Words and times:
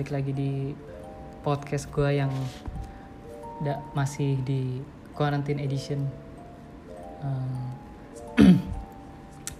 balik 0.00 0.16
lagi 0.16 0.32
di 0.32 0.52
podcast 1.44 1.92
gue 1.92 2.08
yang 2.08 2.32
da, 3.60 3.84
masih 3.92 4.40
di 4.48 4.80
quarantine 5.12 5.60
edition. 5.60 6.08
Um, 7.20 7.76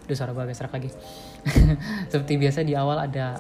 Duh 0.09 0.17
suara 0.17 0.33
gue 0.33 0.41
agak 0.41 0.57
serak 0.57 0.73
lagi. 0.73 0.89
Seperti 2.17 2.41
biasa 2.41 2.65
di 2.65 2.73
awal 2.73 3.05
ada 3.05 3.37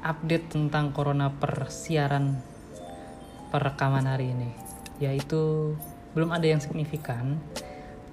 update 0.00 0.48
tentang 0.48 0.96
corona 0.96 1.28
persiaran 1.28 2.40
perekaman 3.52 4.08
hari 4.08 4.32
ini. 4.32 4.48
Yaitu 5.04 5.76
belum 6.16 6.32
ada 6.32 6.48
yang 6.48 6.64
signifikan, 6.64 7.36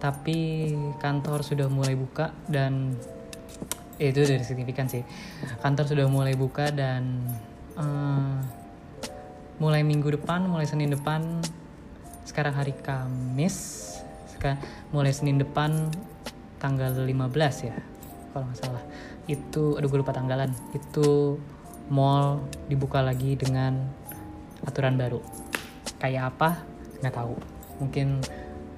tapi 0.03 0.67
kantor 0.99 1.47
sudah 1.47 1.71
mulai 1.71 1.95
buka 1.95 2.35
dan 2.51 2.91
eh, 4.03 4.11
itu 4.11 4.19
dari 4.27 4.43
signifikan 4.43 4.91
sih 4.91 5.05
kantor 5.61 5.85
sudah 5.87 6.11
mulai 6.11 6.35
buka 6.35 6.75
dan 6.75 7.23
uh, 7.81 8.37
mulai 9.57 9.81
minggu 9.81 10.13
depan 10.21 10.45
mulai 10.45 10.69
senin 10.69 10.93
depan 10.93 11.41
sekarang 12.29 12.53
hari 12.53 12.77
kamis 12.77 13.89
sekarang 14.29 14.61
mulai 14.93 15.09
senin 15.09 15.41
depan 15.41 15.89
tanggal 16.61 16.93
15 16.93 17.09
ya 17.65 17.77
kalau 18.31 18.47
nggak 18.47 18.59
salah. 18.63 18.83
Itu 19.27 19.75
aduh 19.75 19.87
gue 19.91 19.99
lupa 19.99 20.15
tanggalan. 20.15 20.51
Itu 20.71 21.37
mall 21.91 22.47
dibuka 22.71 23.03
lagi 23.03 23.35
dengan 23.35 23.91
aturan 24.63 24.95
baru. 24.95 25.19
Kayak 25.99 26.35
apa? 26.35 26.63
Nggak 27.03 27.15
tahu. 27.15 27.35
Mungkin 27.83 28.23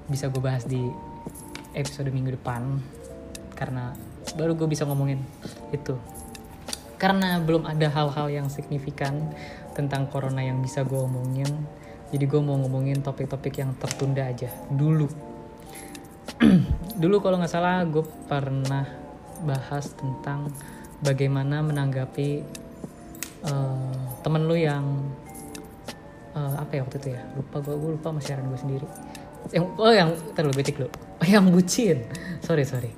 bisa 0.09 0.27
gue 0.27 0.41
bahas 0.41 0.65
di 0.65 0.81
episode 1.77 2.09
minggu 2.09 2.37
depan 2.37 2.81
karena 3.53 3.93
baru 4.35 4.57
gue 4.57 4.67
bisa 4.67 4.83
ngomongin 4.83 5.21
itu 5.69 5.95
karena 7.03 7.43
belum 7.43 7.67
ada 7.67 7.91
hal-hal 7.91 8.31
yang 8.31 8.47
signifikan 8.47 9.35
tentang 9.75 10.07
corona 10.07 10.39
yang 10.39 10.63
bisa 10.63 10.87
gue 10.87 10.95
omongin 10.95 11.51
jadi 12.13 12.29
gue 12.29 12.41
mau 12.45 12.53
ngomongin 12.61 13.01
topik-topik 13.01 13.57
yang 13.57 13.73
tertunda 13.73 14.29
aja. 14.29 14.45
Dulu. 14.69 15.09
Dulu 17.01 17.15
kalau 17.25 17.41
nggak 17.41 17.49
salah 17.49 17.81
gue 17.89 18.05
pernah 18.29 18.85
bahas 19.41 19.97
tentang 19.97 20.53
bagaimana 21.01 21.65
menanggapi 21.65 22.45
uh, 23.49 23.97
temen 24.21 24.45
lu 24.45 24.53
yang 24.53 24.85
uh, 26.37 26.61
apa 26.61 26.77
ya 26.77 26.81
waktu 26.85 27.01
itu 27.01 27.09
ya? 27.17 27.21
Lupa 27.33 27.65
gue 27.65 27.73
gue 27.81 27.91
lupa 27.97 28.13
masyaran 28.13 28.45
gue 28.45 28.61
sendiri. 28.61 28.85
Yang 29.49 29.65
oh 29.81 29.89
yang 29.89 30.13
terlalu 30.37 30.61
betik 30.61 30.77
lu. 30.77 30.93
Oh 31.17 31.25
yang 31.25 31.49
bucin. 31.49 32.05
Sorry 32.45 32.61
sorry. 32.61 32.93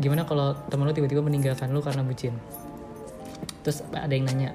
Gimana 0.00 0.24
kalau 0.24 0.56
temen 0.72 0.88
lu 0.88 0.96
tiba-tiba 0.96 1.20
meninggalkan 1.20 1.68
lu 1.76 1.84
karena 1.84 2.00
bucin 2.00 2.32
terus 3.66 3.82
ada 3.90 4.14
yang 4.14 4.30
nanya 4.30 4.54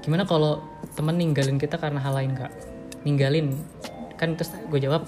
gimana 0.00 0.24
kalau 0.24 0.64
temen 0.96 1.20
ninggalin 1.20 1.60
kita 1.60 1.76
karena 1.76 2.00
hal 2.00 2.16
lain 2.16 2.32
kak? 2.32 2.48
Ninggalin 3.04 3.52
kan 4.16 4.32
terus 4.36 4.52
gue 4.68 4.80
jawab 4.80 5.04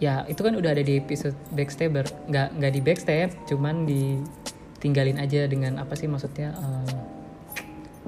ya 0.00 0.24
itu 0.28 0.40
kan 0.40 0.56
udah 0.56 0.72
ada 0.72 0.80
di 0.84 1.00
episode 1.00 1.36
backstabber 1.52 2.08
nggak 2.28 2.56
nggak 2.60 2.72
di 2.72 2.80
backstab 2.80 3.30
cuman 3.48 3.84
ditinggalin 3.84 5.20
aja 5.20 5.44
dengan 5.48 5.80
apa 5.80 5.96
sih 5.96 6.08
maksudnya 6.08 6.56
um, 6.56 6.88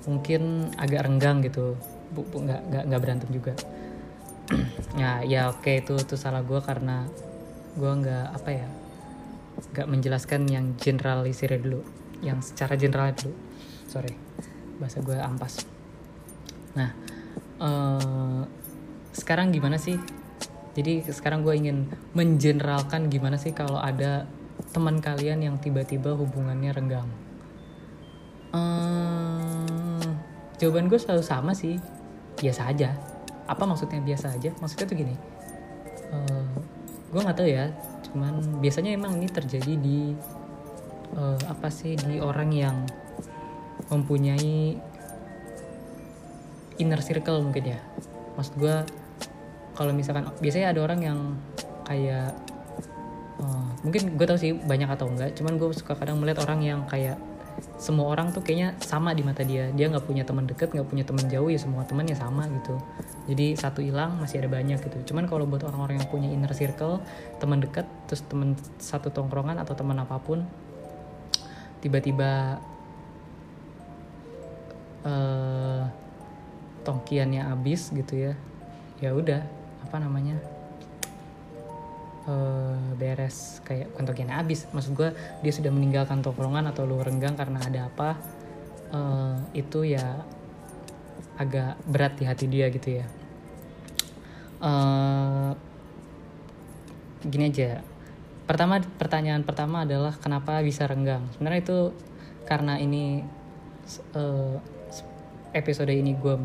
mungkin 0.04 0.72
agak 0.76 1.04
renggang 1.04 1.42
gitu. 1.42 1.76
Bu, 2.12 2.22
bu 2.28 2.44
nggak 2.46 2.62
nggak 2.70 2.84
nggak 2.88 3.00
berantem 3.02 3.30
juga. 3.32 3.54
Ya 4.96 5.20
ya 5.20 5.52
oke 5.52 5.84
itu 5.84 5.92
itu 5.92 6.16
salah 6.16 6.40
gue 6.40 6.56
karena 6.64 7.04
gue 7.76 7.92
nggak 8.00 8.26
apa 8.32 8.48
ya 8.48 8.68
gak 9.76 9.88
menjelaskan 9.92 10.48
yang 10.48 10.72
generalisir 10.80 11.52
dulu 11.60 11.84
yang 12.24 12.40
secara 12.40 12.80
general 12.80 13.12
dulu 13.12 13.36
sorry 13.88 14.14
bahasa 14.76 15.00
gue 15.00 15.16
ampas. 15.16 15.64
Nah 16.76 16.90
uh, 17.62 18.44
sekarang 19.16 19.54
gimana 19.54 19.80
sih? 19.80 19.96
Jadi 20.76 21.00
sekarang 21.08 21.40
gue 21.40 21.56
ingin 21.56 21.88
mengeneralkan 22.12 23.08
gimana 23.08 23.40
sih 23.40 23.56
kalau 23.56 23.80
ada 23.80 24.28
teman 24.76 25.00
kalian 25.00 25.40
yang 25.40 25.56
tiba-tiba 25.56 26.12
hubungannya 26.12 26.68
renggang? 26.76 27.08
Uh, 28.52 30.04
jawaban 30.60 30.92
gue 30.92 31.00
selalu 31.00 31.24
sama 31.24 31.56
sih. 31.56 31.80
Biasa 32.36 32.68
aja. 32.68 32.92
Apa 33.48 33.64
maksudnya 33.64 34.04
biasa 34.04 34.36
aja? 34.36 34.52
Maksudnya 34.60 34.84
tuh 34.84 34.96
gini. 35.00 35.16
Uh, 36.12 36.60
gue 37.08 37.20
nggak 37.24 37.38
tahu 37.40 37.48
ya. 37.48 37.72
Cuman 38.12 38.60
biasanya 38.60 38.92
emang 38.92 39.16
ini 39.16 39.32
terjadi 39.32 39.72
di 39.80 40.12
uh, 41.16 41.40
apa 41.48 41.72
sih 41.72 41.96
di 41.96 42.20
orang 42.20 42.52
yang 42.52 42.84
mempunyai 43.90 44.76
inner 46.76 47.00
circle 47.00 47.40
mungkin 47.40 47.76
ya. 47.76 47.80
Maksud 48.36 48.54
gue 48.60 48.76
kalau 49.76 49.92
misalkan 49.92 50.28
biasanya 50.40 50.72
ada 50.72 50.80
orang 50.80 51.00
yang 51.04 51.18
kayak 51.84 52.32
uh, 53.40 53.68
mungkin 53.84 54.16
gue 54.16 54.26
tau 54.26 54.40
sih 54.40 54.56
banyak 54.56 54.88
atau 54.88 55.06
enggak 55.08 55.36
cuman 55.36 55.60
gue 55.60 55.68
suka 55.76 55.94
kadang 55.94 56.18
melihat 56.18 56.42
orang 56.48 56.60
yang 56.64 56.80
kayak 56.88 57.20
semua 57.80 58.12
orang 58.12 58.32
tuh 58.36 58.44
kayaknya 58.44 58.76
sama 58.84 59.16
di 59.16 59.24
mata 59.24 59.40
dia. 59.40 59.72
Dia 59.72 59.88
nggak 59.88 60.04
punya 60.04 60.28
teman 60.28 60.44
deket 60.44 60.76
nggak 60.76 60.88
punya 60.92 61.04
teman 61.08 61.24
jauh 61.28 61.48
ya 61.48 61.56
semua 61.56 61.88
temannya 61.88 62.16
sama 62.16 62.44
gitu. 62.52 62.76
Jadi 63.32 63.56
satu 63.56 63.80
hilang 63.80 64.20
masih 64.20 64.44
ada 64.44 64.48
banyak 64.52 64.76
gitu. 64.80 65.12
Cuman 65.12 65.24
kalau 65.24 65.48
buat 65.48 65.64
orang-orang 65.64 66.00
yang 66.00 66.08
punya 66.12 66.28
inner 66.28 66.52
circle 66.52 67.00
teman 67.40 67.64
deket 67.64 67.88
terus 68.08 68.20
teman 68.28 68.56
satu 68.76 69.08
tongkrongan 69.08 69.56
atau 69.56 69.72
teman 69.72 69.96
apa 69.96 70.20
pun 70.20 70.44
tiba-tiba 71.80 72.60
uh, 75.06 75.86
tongkiannya 76.82 77.42
habis 77.46 77.94
gitu 77.94 78.30
ya 78.30 78.32
ya 78.98 79.14
udah 79.14 79.42
apa 79.86 79.96
namanya 80.02 80.36
uh, 82.26 82.76
beres 82.98 83.62
kayak 83.62 83.90
bukan 83.94 84.04
tongkiannya 84.10 84.36
habis 84.36 84.66
maksud 84.74 84.92
gue 84.98 85.10
dia 85.40 85.52
sudah 85.54 85.70
meninggalkan 85.70 86.20
tongkrongan 86.20 86.66
atau 86.70 86.84
lu 86.84 86.98
renggang 86.98 87.38
karena 87.38 87.62
ada 87.62 87.80
apa 87.86 88.18
uh, 88.90 89.38
itu 89.54 89.86
ya 89.86 90.22
agak 91.36 91.76
berat 91.84 92.16
di 92.16 92.24
hati 92.24 92.46
dia 92.48 92.66
gitu 92.72 92.96
ya. 93.00 93.06
Uh, 94.56 95.52
gini 97.20 97.52
aja 97.52 97.84
pertama 98.48 98.80
pertanyaan 98.80 99.44
pertama 99.44 99.84
adalah 99.84 100.16
kenapa 100.16 100.64
bisa 100.64 100.88
renggang? 100.88 101.28
Sebenarnya 101.36 101.60
itu 101.60 101.78
karena 102.48 102.80
ini 102.80 103.20
uh, 104.16 104.56
episode 105.56 105.88
ini 105.88 106.12
gue 106.12 106.36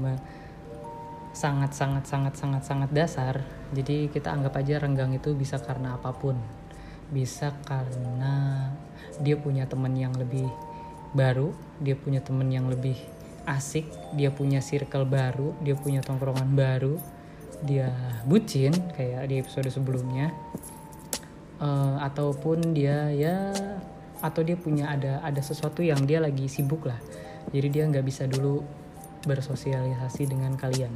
sangat 1.31 1.71
sangat 1.75 2.07
sangat 2.07 2.33
sangat 2.39 2.63
sangat 2.63 2.89
dasar. 2.95 3.35
Jadi 3.75 4.11
kita 4.11 4.31
anggap 4.31 4.59
aja 4.59 4.79
renggang 4.79 5.11
itu 5.15 5.35
bisa 5.35 5.59
karena 5.59 5.99
apa 5.99 6.11
pun. 6.15 6.39
Bisa 7.11 7.51
karena 7.67 8.67
dia 9.19 9.35
punya 9.35 9.67
teman 9.67 9.91
yang 9.95 10.15
lebih 10.15 10.47
baru 11.11 11.51
dia 11.83 11.99
punya 11.99 12.23
teman 12.23 12.47
yang 12.47 12.71
lebih 12.71 12.95
asik 13.43 13.83
dia 14.15 14.31
punya 14.31 14.63
circle 14.63 15.03
baru 15.03 15.51
dia 15.59 15.75
punya 15.75 15.99
tongkrongan 15.99 16.55
baru 16.55 16.95
dia 17.67 17.91
bucin 18.23 18.71
kayak 18.95 19.27
di 19.27 19.35
episode 19.43 19.67
sebelumnya. 19.71 20.31
Uh, 21.61 22.01
ataupun 22.01 22.73
dia 22.73 23.13
ya 23.13 23.53
atau 24.17 24.41
dia 24.41 24.57
punya 24.57 24.89
ada 24.89 25.21
ada 25.21 25.41
sesuatu 25.45 25.85
yang 25.85 26.01
dia 26.09 26.17
lagi 26.17 26.49
sibuk 26.49 26.89
lah. 26.89 26.97
Jadi 27.53 27.67
dia 27.69 27.83
nggak 27.85 28.05
bisa 28.05 28.25
dulu 28.25 28.80
bersosialisasi 29.25 30.29
dengan 30.29 30.53
kalian. 30.57 30.93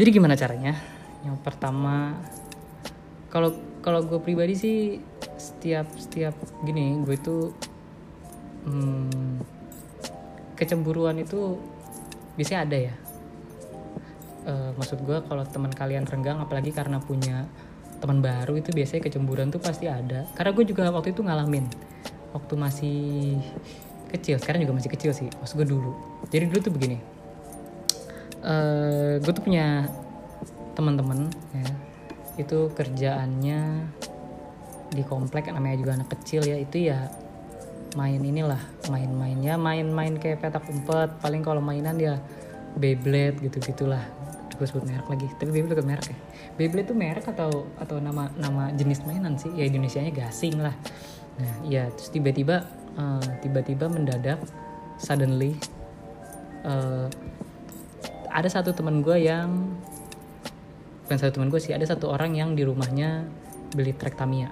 Jadi 0.00 0.08
gimana 0.10 0.34
caranya? 0.34 0.74
Yang 1.22 1.38
pertama 1.44 2.16
kalau 3.30 3.54
kalau 3.84 4.02
gue 4.02 4.18
pribadi 4.18 4.54
sih 4.56 4.78
setiap 5.38 5.86
setiap 5.96 6.34
gini 6.66 6.98
gue 7.04 7.14
itu 7.16 7.36
hmm, 8.66 9.40
kecemburuan 10.56 11.20
itu 11.20 11.60
biasanya 12.34 12.60
ada 12.66 12.78
ya. 12.90 12.94
Uh, 14.40 14.72
maksud 14.80 15.04
gue 15.04 15.20
kalau 15.28 15.44
teman 15.44 15.68
kalian 15.68 16.08
renggang 16.08 16.40
apalagi 16.40 16.72
karena 16.72 16.96
punya 16.96 17.44
teman 18.00 18.24
baru 18.24 18.56
itu 18.56 18.72
biasanya 18.72 19.04
kecemburuan 19.04 19.52
tuh 19.52 19.60
pasti 19.60 19.84
ada. 19.84 20.24
Karena 20.32 20.50
gue 20.56 20.64
juga 20.64 20.88
waktu 20.88 21.12
itu 21.12 21.20
ngalamin 21.20 21.68
waktu 22.32 22.54
masih 22.56 22.98
kecil 24.10 24.36
sekarang 24.42 24.66
juga 24.66 24.74
masih 24.82 24.90
kecil 24.90 25.10
sih 25.14 25.30
maksud 25.38 25.54
gue 25.62 25.68
dulu. 25.70 25.94
Jadi 26.28 26.50
dulu 26.50 26.60
tuh 26.60 26.72
begini 26.74 26.98
uh, 28.44 29.16
gue 29.20 29.32
tuh 29.32 29.44
punya 29.44 29.86
teman-teman 30.74 31.28
ya. 31.54 31.68
Itu 32.40 32.72
kerjaannya 32.72 33.60
di 34.90 35.02
komplek 35.06 35.52
namanya 35.54 35.76
juga 35.78 35.92
anak 35.94 36.08
kecil 36.18 36.42
ya 36.42 36.58
itu 36.58 36.90
ya 36.90 37.06
main 37.94 38.18
inilah 38.22 38.58
main-mainnya 38.90 39.54
main-main 39.58 40.18
kayak 40.18 40.42
petak 40.42 40.66
umpet 40.66 41.10
paling 41.22 41.42
kalau 41.42 41.62
mainan 41.62 41.98
dia 41.98 42.18
Beyblade 42.78 43.42
gitu 43.42 43.58
gitulah 43.58 44.02
gue 44.54 44.66
sebut 44.66 44.86
merek 44.86 45.06
lagi 45.10 45.26
tapi 45.38 45.50
Beyblade 45.50 45.74
bukan 45.78 45.86
merek 45.88 46.06
ya. 46.10 46.18
Beyblade 46.58 46.86
itu 46.90 46.94
merek 46.94 47.26
atau 47.30 47.70
atau 47.78 47.96
nama 48.02 48.30
nama 48.34 48.70
jenis 48.74 49.02
mainan 49.06 49.38
sih 49.38 49.50
ya 49.54 49.64
Indonesia 49.66 50.02
nya 50.02 50.12
gasing 50.12 50.58
lah. 50.58 50.74
Nah 51.38 51.54
ya 51.66 51.88
terus 51.90 52.10
tiba-tiba 52.12 52.66
uh, 52.98 53.22
tiba-tiba 53.44 53.86
mendadak 53.86 54.40
suddenly 54.96 55.54
uh, 56.64 57.06
ada 58.30 58.48
satu 58.48 58.70
teman 58.70 59.02
gue 59.02 59.26
yang 59.26 59.74
bukan 61.04 61.16
satu 61.18 61.38
teman 61.38 61.50
gue 61.50 61.58
sih 61.58 61.74
ada 61.74 61.82
satu 61.82 62.06
orang 62.10 62.38
yang 62.38 62.54
di 62.54 62.62
rumahnya 62.62 63.26
beli 63.74 63.94
trek 63.94 64.14
Tamiya. 64.14 64.50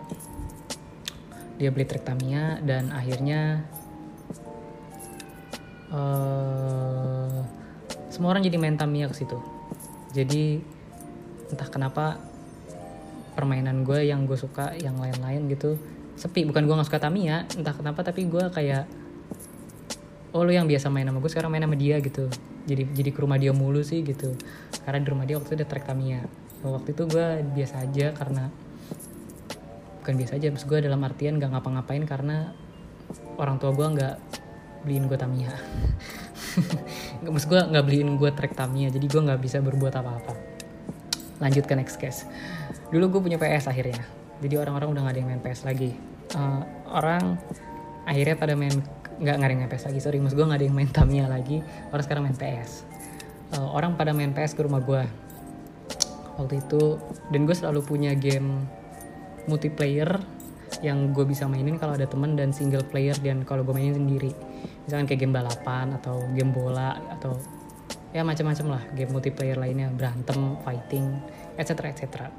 Dia 1.58 1.70
beli 1.70 1.86
trek 1.86 2.02
Tamiya 2.06 2.58
dan 2.62 2.90
akhirnya 2.90 3.62
uh, 5.94 7.38
semua 8.10 8.34
orang 8.34 8.42
jadi 8.42 8.58
main 8.58 8.74
Tamiya 8.74 9.06
ke 9.10 9.14
situ. 9.14 9.38
Jadi 10.14 10.58
entah 11.54 11.68
kenapa 11.70 12.18
permainan 13.38 13.86
gue 13.86 14.02
yang 14.02 14.26
gue 14.26 14.34
suka 14.34 14.74
yang 14.74 14.98
lain-lain 14.98 15.46
gitu 15.46 15.78
sepi. 16.18 16.42
Bukan 16.42 16.66
gue 16.66 16.74
nggak 16.74 16.88
suka 16.90 16.98
Tamiya 16.98 17.46
entah 17.54 17.72
kenapa 17.72 18.02
tapi 18.02 18.26
gue 18.26 18.44
kayak 18.50 18.84
oh 20.34 20.42
lu 20.44 20.52
yang 20.52 20.68
biasa 20.68 20.90
main 20.90 21.06
sama 21.08 21.22
gue 21.22 21.30
sekarang 21.30 21.50
main 21.54 21.62
sama 21.62 21.78
dia 21.78 22.02
gitu. 22.02 22.26
Jadi 22.68 22.90
jadi 22.92 23.10
ke 23.14 23.18
rumah 23.22 23.38
dia 23.38 23.54
mulu 23.54 23.80
sih 23.86 24.02
gitu. 24.02 24.34
Karena 24.82 24.98
di 25.00 25.08
rumah 25.08 25.24
dia 25.24 25.38
waktu 25.38 25.54
itu 25.54 25.56
ada 25.62 25.66
trek 25.70 25.86
Tamiya. 25.86 26.26
Waktu 26.66 26.90
itu 26.90 27.02
gue 27.06 27.26
biasa 27.54 27.74
aja 27.86 28.06
karena 28.18 28.50
bukan 30.02 30.14
biasa 30.18 30.32
aja 30.40 30.46
maksud 30.50 30.66
gue 30.66 30.78
dalam 30.82 31.00
artian 31.04 31.36
gak 31.36 31.52
ngapa-ngapain 31.52 32.02
karena 32.08 32.50
orang 33.36 33.60
tua 33.60 33.76
gue 33.76 33.86
nggak 33.86 34.16
beliin 34.84 35.06
gue 35.06 35.18
Tamiya. 35.18 35.52
Maksud 37.34 37.48
gue 37.50 37.60
nggak 37.60 37.84
beliin 37.86 38.18
gue 38.18 38.30
trek 38.34 38.58
Tamiya 38.58 38.90
jadi 38.90 39.06
gue 39.06 39.22
nggak 39.22 39.40
bisa 39.40 39.62
berbuat 39.62 39.94
apa-apa. 39.94 40.34
Lanjut 41.38 41.64
ke 41.70 41.74
next 41.78 41.96
case. 42.02 42.26
Dulu 42.90 43.14
gue 43.14 43.20
punya 43.30 43.38
PS 43.38 43.70
akhirnya 43.70 44.27
jadi 44.38 44.54
orang-orang 44.62 44.88
udah 44.94 45.02
gak 45.06 45.12
ada 45.14 45.20
yang 45.20 45.28
main 45.30 45.42
PS 45.42 45.60
lagi. 45.66 45.90
Uh, 46.34 46.62
orang 46.92 47.40
akhirnya 48.04 48.36
pada 48.36 48.52
main 48.52 48.74
nggak 49.18 49.34
nggak 49.34 49.48
ada 49.48 49.52
yang 49.52 49.62
main 49.66 49.72
PS 49.72 49.84
lagi. 49.90 49.98
Sorry 50.04 50.18
mas 50.22 50.36
gue 50.36 50.44
nggak 50.44 50.58
ada 50.60 50.66
yang 50.66 50.76
main 50.76 50.90
Tamiya 50.90 51.26
lagi. 51.26 51.64
Orang 51.90 52.04
sekarang 52.04 52.22
main 52.28 52.38
PS 52.38 52.98
uh, 53.54 53.68
orang 53.72 53.96
pada 53.96 54.12
main 54.12 54.34
PS 54.34 54.52
ke 54.58 54.64
rumah 54.66 54.82
gue 54.82 55.02
waktu 56.36 56.62
itu 56.62 57.00
dan 57.34 57.40
gue 57.48 57.56
selalu 57.56 57.80
punya 57.82 58.12
game 58.14 58.66
multiplayer 59.48 60.20
yang 60.84 61.10
gue 61.16 61.24
bisa 61.24 61.48
mainin 61.48 61.80
kalau 61.80 61.96
ada 61.96 62.04
temen 62.04 62.36
dan 62.36 62.52
single 62.52 62.84
player 62.84 63.16
dan 63.24 63.42
kalau 63.42 63.64
gue 63.64 63.72
mainin 63.72 63.96
sendiri. 63.96 64.30
Misalkan 64.84 65.08
kayak 65.08 65.20
game 65.24 65.34
balapan 65.34 65.96
atau 65.96 66.22
game 66.36 66.52
bola 66.52 67.00
atau 67.18 67.34
ya 68.12 68.24
macam-macam 68.24 68.66
lah 68.78 68.82
game 68.96 69.12
multiplayer 69.12 69.56
lainnya 69.56 69.92
berantem 69.92 70.56
fighting 70.64 71.20
etc 71.60 71.92
etc 71.92 72.32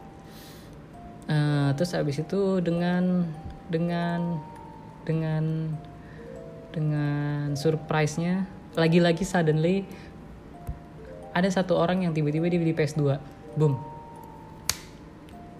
uh, 1.30 1.70
terus 1.78 1.94
habis 1.94 2.20
itu 2.20 2.60
dengan 2.60 3.30
dengan 3.70 4.42
dengan 5.06 5.74
dengan 6.74 7.54
surprise-nya 7.54 8.46
lagi-lagi 8.78 9.26
suddenly 9.26 9.86
ada 11.34 11.50
satu 11.50 11.78
orang 11.78 12.06
yang 12.06 12.14
tiba-tiba 12.14 12.50
dia 12.50 12.60
beli 12.62 12.74
PS2 12.74 13.02
boom. 13.58 13.78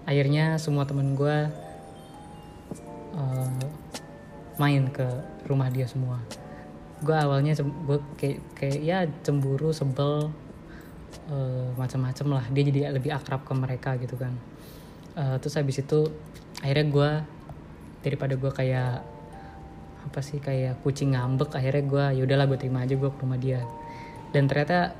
Akhirnya 0.10 0.58
semua 0.58 0.90
temen 0.90 1.14
gue 1.14 1.38
uh, 3.14 3.62
main 4.58 4.90
ke 4.90 5.06
rumah 5.46 5.70
dia 5.70 5.86
semua. 5.86 6.18
Gue 7.06 7.14
awalnya 7.14 7.54
gue 7.62 7.98
kayak 8.18 8.40
kayak 8.58 8.80
ya 8.82 9.06
cemburu 9.22 9.70
sebel 9.70 10.34
uh, 11.30 11.70
macam-macam 11.78 12.42
lah. 12.42 12.46
Dia 12.50 12.64
jadi 12.66 12.80
lebih 12.90 13.14
akrab 13.14 13.46
ke 13.46 13.54
mereka 13.54 13.94
gitu 14.02 14.18
kan 14.18 14.34
uh, 15.20 15.36
terus 15.44 15.60
habis 15.60 15.84
itu 15.84 16.08
akhirnya 16.64 16.88
gue 16.88 17.10
daripada 18.00 18.34
gue 18.40 18.52
kayak 18.56 19.04
apa 20.00 20.20
sih 20.24 20.40
kayak 20.40 20.80
kucing 20.82 21.14
ngambek 21.14 21.52
akhirnya 21.52 21.84
gue 21.84 22.06
yaudahlah 22.24 22.48
gue 22.48 22.58
terima 22.58 22.88
aja 22.88 22.96
gue 22.96 23.10
ke 23.12 23.20
rumah 23.20 23.36
dia. 23.36 23.62
Dan 24.32 24.48
ternyata 24.48 24.96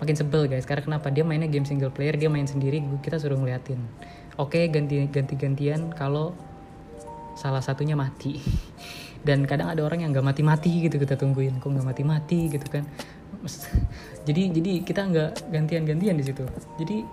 makin 0.00 0.16
sebel 0.16 0.48
guys. 0.48 0.64
Karena 0.64 0.82
kenapa? 0.82 1.12
Dia 1.12 1.22
mainnya 1.22 1.46
game 1.46 1.68
single 1.68 1.92
player 1.92 2.16
dia 2.16 2.32
main 2.32 2.48
sendiri 2.48 2.80
kita 3.04 3.20
suruh 3.20 3.36
ngeliatin. 3.36 3.78
Oke 4.40 4.66
ganti 4.72 5.04
ganti 5.12 5.34
gantian 5.36 5.92
kalau 5.92 6.32
salah 7.36 7.60
satunya 7.60 7.94
mati. 7.94 8.40
Dan 9.26 9.48
kadang 9.48 9.72
ada 9.72 9.80
orang 9.80 10.04
yang 10.04 10.12
nggak 10.12 10.26
mati 10.26 10.42
mati 10.44 10.72
gitu 10.88 10.96
kita 10.96 11.16
tungguin. 11.20 11.60
Kok 11.60 11.68
nggak 11.68 11.86
mati 11.86 12.02
mati 12.02 12.40
gitu 12.48 12.66
kan? 12.68 12.84
Jadi 14.28 14.56
jadi 14.56 14.72
kita 14.80 15.04
nggak 15.04 15.52
gantian 15.52 15.84
gantian 15.84 16.16
di 16.16 16.24
situ. 16.24 16.48
Jadi 16.80 17.04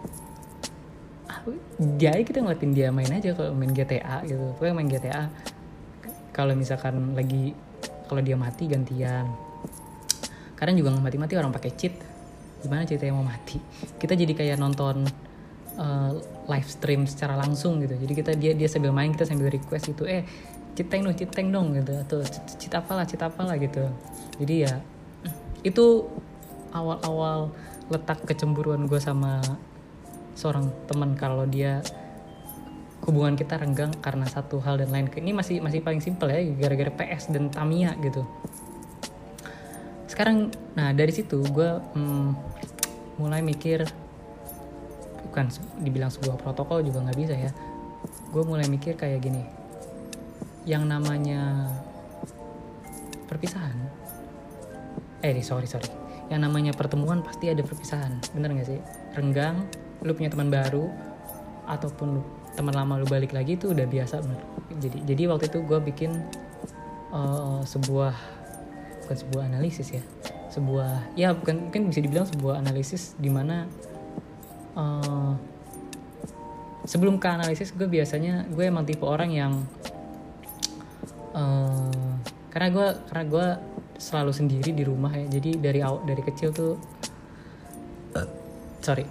dia 1.77 2.13
kita 2.21 2.43
ngeliatin 2.43 2.71
dia 2.71 2.89
main 2.93 3.09
aja 3.09 3.33
kalau 3.33 3.51
main 3.55 3.71
GTA 3.73 4.21
gitu. 4.25 4.53
Pokoknya 4.57 4.73
main 4.77 4.89
GTA 4.89 5.23
kalau 6.31 6.53
misalkan 6.55 7.13
lagi 7.17 7.55
kalau 8.07 8.21
dia 8.23 8.35
mati 8.35 8.67
gantian. 8.67 9.27
Kadang 10.55 10.75
juga 10.77 10.93
nggak 10.93 11.05
mati-mati 11.05 11.33
orang 11.39 11.51
pakai 11.51 11.71
cheat. 11.73 11.95
Gimana 12.61 12.85
ceritanya 12.85 13.17
mau 13.17 13.25
mati? 13.25 13.57
Kita 13.97 14.13
jadi 14.13 14.33
kayak 14.38 14.57
nonton 14.61 15.07
uh, 15.81 16.11
live 16.45 16.69
stream 16.69 17.09
secara 17.09 17.33
langsung 17.33 17.81
gitu. 17.81 17.97
Jadi 17.97 18.13
kita 18.13 18.31
dia 18.37 18.53
dia 18.53 18.69
sambil 18.69 18.94
main 18.94 19.09
kita 19.09 19.25
sambil 19.25 19.49
request 19.49 19.89
gitu 19.89 20.05
eh 20.05 20.21
citeng 20.77 21.03
dong 21.03 21.15
citeng 21.17 21.47
dong 21.49 21.73
gitu. 21.73 21.94
Atau 21.97 22.21
cita 22.59 22.85
apalah 22.85 23.03
cita 23.09 23.33
apalah 23.33 23.57
gitu. 23.57 23.89
Jadi 24.37 24.55
ya 24.69 24.73
itu 25.65 26.05
awal-awal 26.71 27.51
letak 27.91 28.23
kecemburuan 28.23 28.87
gue 28.87 28.97
sama 28.97 29.44
seorang 30.36 30.72
teman 30.88 31.13
kalau 31.19 31.44
dia 31.45 31.83
hubungan 33.06 33.33
kita 33.33 33.57
renggang 33.57 33.89
karena 33.98 34.30
satu 34.30 34.62
hal 34.62 34.78
dan 34.78 34.94
lain 34.94 35.10
ini 35.18 35.33
masih 35.33 35.57
masih 35.57 35.81
paling 35.81 36.00
simpel 36.00 36.30
ya 36.30 36.42
gara-gara 36.57 36.94
PS 36.94 37.33
dan 37.33 37.50
Tamiya 37.50 37.98
gitu. 38.00 38.22
Sekarang 40.06 40.54
nah 40.78 40.94
dari 40.94 41.10
situ 41.10 41.42
gue 41.42 41.69
hmm, 41.98 42.30
mulai 43.18 43.42
mikir 43.42 43.86
bukan 45.31 45.48
dibilang 45.81 46.12
sebuah 46.13 46.38
protokol 46.38 46.86
juga 46.86 47.01
nggak 47.10 47.19
bisa 47.19 47.36
ya. 47.36 47.51
Gue 48.30 48.44
mulai 48.45 48.69
mikir 48.69 48.94
kayak 48.95 49.19
gini 49.24 49.44
yang 50.62 50.86
namanya 50.86 51.74
perpisahan 53.25 53.74
eh 55.25 55.33
sorry 55.42 55.66
sorry 55.66 55.89
yang 56.30 56.45
namanya 56.45 56.72
pertemuan 56.72 57.25
pasti 57.25 57.50
ada 57.50 57.66
perpisahan 57.66 58.21
bener 58.38 58.56
gak 58.61 58.68
sih? 58.71 58.80
Renggang 59.18 59.68
lu 60.01 60.11
punya 60.17 60.29
teman 60.33 60.49
baru 60.49 60.89
ataupun 61.69 62.21
teman 62.57 62.73
lama 62.75 62.99
lu 62.99 63.07
balik 63.07 63.31
lagi 63.31 63.55
itu 63.55 63.71
udah 63.71 63.87
biasa 63.87 64.19
bener 64.21 64.41
jadi 64.81 64.97
jadi 65.07 65.23
waktu 65.31 65.47
itu 65.47 65.59
gue 65.63 65.79
bikin 65.79 66.11
uh, 67.13 67.63
sebuah 67.63 68.13
bukan 69.05 69.17
sebuah 69.17 69.43
analisis 69.47 69.87
ya 69.93 70.03
sebuah 70.51 71.15
ya 71.15 71.31
bukan 71.31 71.71
mungkin 71.71 71.87
bisa 71.87 72.03
dibilang 72.03 72.27
sebuah 72.27 72.59
analisis 72.59 73.15
di 73.15 73.31
mana 73.31 73.69
uh, 74.75 75.33
sebelum 76.83 77.21
ke 77.21 77.27
analisis 77.29 77.71
gue 77.71 77.87
biasanya 77.87 78.49
gue 78.51 78.67
emang 78.67 78.83
tipe 78.83 79.07
orang 79.07 79.31
yang 79.31 79.53
uh, 81.31 81.87
karena 82.51 82.67
gue 82.67 82.87
karena 83.07 83.23
gue 83.31 83.47
selalu 84.01 84.33
sendiri 84.33 84.73
di 84.73 84.83
rumah 84.83 85.13
ya. 85.13 85.29
Jadi 85.29 85.61
dari 85.61 85.79
dari 85.79 86.21
kecil 86.25 86.49
tuh 86.51 86.73
sorry 88.81 89.05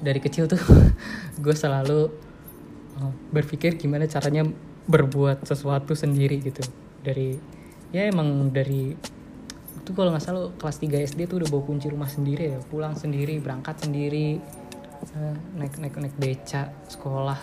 dari 0.00 0.20
kecil 0.20 0.48
tuh 0.48 0.60
gue 1.44 1.54
selalu 1.54 2.30
Oh, 3.00 3.16
berpikir 3.32 3.80
gimana 3.80 4.04
caranya 4.04 4.44
berbuat 4.84 5.48
sesuatu 5.48 5.96
sendiri 5.96 6.36
gitu. 6.44 6.60
Dari 7.00 7.32
ya 7.96 8.04
emang 8.12 8.52
dari 8.52 8.92
itu 9.80 9.90
kalau 9.96 10.12
nggak 10.12 10.20
salah 10.20 10.52
kelas 10.60 10.76
3 10.84 11.08
SD 11.08 11.20
tuh 11.24 11.40
udah 11.40 11.48
bawa 11.48 11.62
kunci 11.64 11.88
rumah 11.88 12.12
sendiri 12.12 12.52
ya. 12.52 12.58
Pulang 12.60 12.92
sendiri 12.92 13.40
berangkat 13.40 13.88
sendiri 13.88 14.36
uh, 15.16 15.36
naik 15.56 15.80
naik 15.80 15.96
naik 15.96 16.16
beca 16.20 16.68
sekolah 16.92 17.40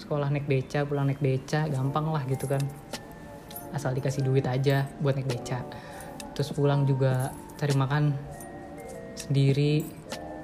sekolah 0.00 0.32
naik 0.32 0.48
beca 0.48 0.88
pulang 0.88 1.12
naik 1.12 1.20
beca 1.20 1.68
gampang 1.68 2.08
lah 2.08 2.24
gitu 2.24 2.48
kan. 2.48 2.64
Asal 3.76 3.92
dikasih 3.92 4.24
duit 4.24 4.48
aja 4.48 4.88
buat 5.04 5.20
naik 5.20 5.28
beca. 5.28 5.68
Terus 6.32 6.48
pulang 6.56 6.88
juga 6.88 7.28
cari 7.60 7.76
makan 7.76 8.16
sendiri. 9.20 9.84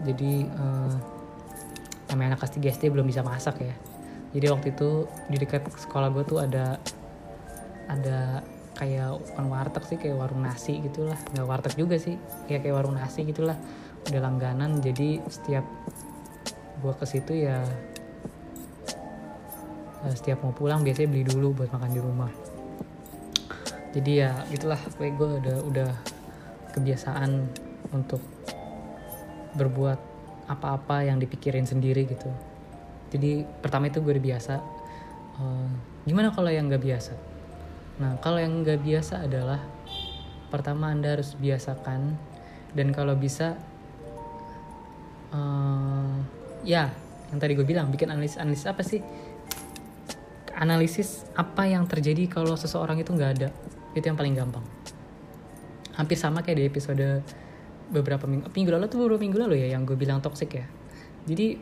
Jadi 0.04 0.44
uh, 0.52 1.13
namanya 2.10 2.36
anak 2.36 2.44
kelas 2.44 2.54
3 2.58 2.74
SD 2.80 2.82
belum 2.92 3.06
bisa 3.08 3.24
masak 3.24 3.64
ya. 3.64 3.74
Jadi 4.34 4.46
waktu 4.50 4.66
itu 4.74 5.06
di 5.30 5.36
dekat 5.38 5.62
sekolah 5.70 6.10
gue 6.10 6.24
tuh 6.26 6.38
ada 6.42 6.82
ada 7.86 8.42
kayak 8.74 9.22
bukan 9.22 9.46
warteg 9.46 9.84
sih 9.86 9.98
kayak 10.00 10.16
warung 10.18 10.42
nasi 10.42 10.82
gitulah. 10.82 11.16
Nggak 11.32 11.46
warteg 11.46 11.74
juga 11.78 11.96
sih 11.96 12.18
kayak 12.50 12.66
kayak 12.66 12.74
warung 12.74 12.98
nasi 12.98 13.22
gitulah. 13.22 13.54
Udah 14.10 14.20
langganan 14.20 14.82
jadi 14.82 15.22
setiap 15.30 15.64
gue 16.82 16.92
ke 16.98 17.06
situ 17.06 17.46
ya 17.46 17.64
eh, 20.04 20.14
setiap 20.18 20.44
mau 20.44 20.52
pulang 20.52 20.84
biasanya 20.84 21.08
beli 21.08 21.24
dulu 21.24 21.64
buat 21.64 21.70
makan 21.70 21.90
di 21.94 22.00
rumah. 22.02 22.32
Jadi 23.94 24.12
ya 24.18 24.42
itulah 24.50 24.80
kayak 24.98 25.14
gue 25.14 25.28
udah 25.38 25.56
udah 25.62 25.90
kebiasaan 26.74 27.46
untuk 27.94 28.18
berbuat 29.54 30.13
apa-apa 30.46 31.04
yang 31.06 31.16
dipikirin 31.20 31.64
sendiri 31.64 32.04
gitu. 32.04 32.28
Jadi 33.14 33.46
pertama 33.62 33.88
itu 33.88 34.02
gue 34.02 34.18
udah 34.18 34.26
biasa 34.34 34.54
uh, 35.38 35.70
gimana 36.04 36.34
kalau 36.34 36.50
yang 36.50 36.66
nggak 36.68 36.82
biasa? 36.82 37.14
Nah 38.02 38.18
kalau 38.20 38.42
yang 38.42 38.66
nggak 38.66 38.82
biasa 38.82 39.24
adalah 39.24 39.62
pertama 40.50 40.90
anda 40.90 41.18
harus 41.18 41.34
biasakan 41.38 42.14
dan 42.74 42.86
kalau 42.90 43.14
bisa 43.14 43.54
uh, 45.30 46.14
ya 46.66 46.90
yang 47.30 47.38
tadi 47.38 47.52
gue 47.58 47.66
bilang 47.66 47.90
bikin 47.90 48.10
analisis 48.10 48.38
analisis 48.38 48.66
apa 48.66 48.82
sih? 48.82 49.00
Analisis 50.54 51.26
apa 51.34 51.66
yang 51.66 51.82
terjadi 51.90 52.30
kalau 52.30 52.54
seseorang 52.54 53.02
itu 53.02 53.10
nggak 53.10 53.30
ada. 53.40 53.48
Itu 53.94 54.06
yang 54.06 54.18
paling 54.18 54.38
gampang. 54.38 54.62
Hampir 55.94 56.18
sama 56.18 56.42
kayak 56.42 56.58
di 56.58 56.64
episode 56.66 57.22
beberapa 57.92 58.24
minggu 58.24 58.48
minggu 58.52 58.70
lalu 58.72 58.86
tuh 58.88 58.98
beberapa 59.04 59.20
minggu 59.20 59.38
lalu 59.40 59.60
ya 59.60 59.76
yang 59.76 59.84
gue 59.84 59.96
bilang 59.96 60.24
toxic 60.24 60.50
ya. 60.56 60.66
Jadi 61.24 61.56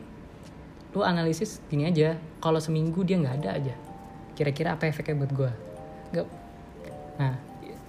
lu 0.93 1.01
analisis 1.01 1.57
gini 1.67 1.89
aja 1.89 2.15
kalau 2.37 2.61
seminggu 2.61 3.01
dia 3.01 3.17
nggak 3.17 3.35
ada 3.41 3.49
aja 3.57 3.75
kira-kira 4.37 4.77
apa 4.77 4.85
efeknya 4.85 5.17
buat 5.17 5.31
gue 5.33 5.51
nggak. 6.13 6.27
Nah 7.17 7.33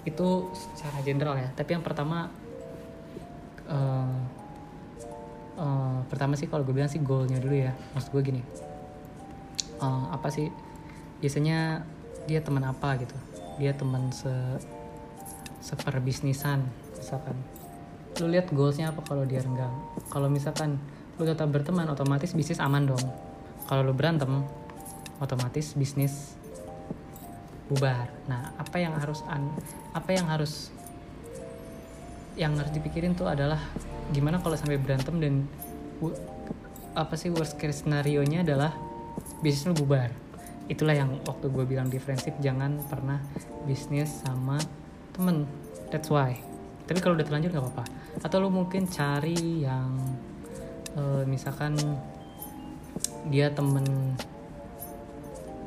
itu 0.04 0.28
secara 0.52 1.00
general 1.00 1.36
ya 1.36 1.48
tapi 1.56 1.76
yang 1.76 1.84
pertama 1.84 2.28
uh, 3.68 4.18
uh, 5.56 5.98
pertama 6.08 6.36
sih 6.36 6.48
kalau 6.48 6.64
gue 6.64 6.76
bilang 6.76 6.92
sih 6.92 7.00
goalnya 7.00 7.40
dulu 7.40 7.56
ya 7.56 7.72
maksud 7.92 8.12
gue 8.12 8.22
gini. 8.24 8.42
Uh, 9.80 10.08
apa 10.14 10.32
sih 10.32 10.48
biasanya 11.20 11.84
dia 12.24 12.40
teman 12.40 12.64
apa 12.64 12.96
gitu? 13.00 13.16
Dia 13.60 13.76
teman 13.76 14.10
se 14.10 14.32
seperbisnisan 15.64 16.60
misalkan 17.00 17.36
lu 18.22 18.30
lihat 18.30 18.50
goalsnya 18.54 18.94
apa 18.94 19.02
kalau 19.02 19.26
dia 19.26 19.42
renggang? 19.42 19.74
Kalau 20.06 20.30
misalkan 20.30 20.78
lu 21.18 21.26
tetap 21.26 21.50
berteman 21.50 21.86
otomatis 21.90 22.30
bisnis 22.34 22.62
aman 22.62 22.86
dong. 22.86 23.04
Kalau 23.66 23.82
lu 23.82 23.94
berantem 23.94 24.46
otomatis 25.18 25.74
bisnis 25.74 26.38
bubar. 27.66 28.10
Nah 28.30 28.54
apa 28.54 28.76
yang 28.78 28.94
harus 28.94 29.22
an 29.26 29.50
apa 29.94 30.10
yang 30.14 30.26
harus 30.30 30.70
yang 32.34 32.54
harus 32.58 32.70
dipikirin 32.74 33.14
tuh 33.14 33.30
adalah 33.30 33.58
gimana 34.10 34.42
kalau 34.42 34.58
sampai 34.58 34.78
berantem 34.78 35.18
dan 35.22 35.34
apa 36.94 37.14
sih 37.18 37.30
worst 37.30 37.58
case 37.58 37.82
scenario 37.82 38.22
nya 38.26 38.46
adalah 38.46 38.74
bisnis 39.42 39.66
lu 39.70 39.74
bubar. 39.74 40.10
Itulah 40.70 40.96
yang 40.96 41.18
waktu 41.26 41.50
gue 41.50 41.64
bilang 41.66 41.90
defensif 41.90 42.32
jangan 42.38 42.78
pernah 42.86 43.18
bisnis 43.66 44.22
sama 44.22 44.62
temen. 45.14 45.46
That's 45.90 46.10
why. 46.10 46.38
Tapi 46.84 46.98
kalau 47.00 47.16
udah 47.18 47.26
terlanjur 47.26 47.54
nggak 47.54 47.64
apa-apa 47.64 48.03
atau 48.22 48.36
lu 48.38 48.50
mungkin 48.52 48.86
cari 48.86 49.64
yang 49.66 49.90
uh, 50.94 51.22
misalkan 51.26 51.74
dia 53.32 53.50
temen 53.50 54.14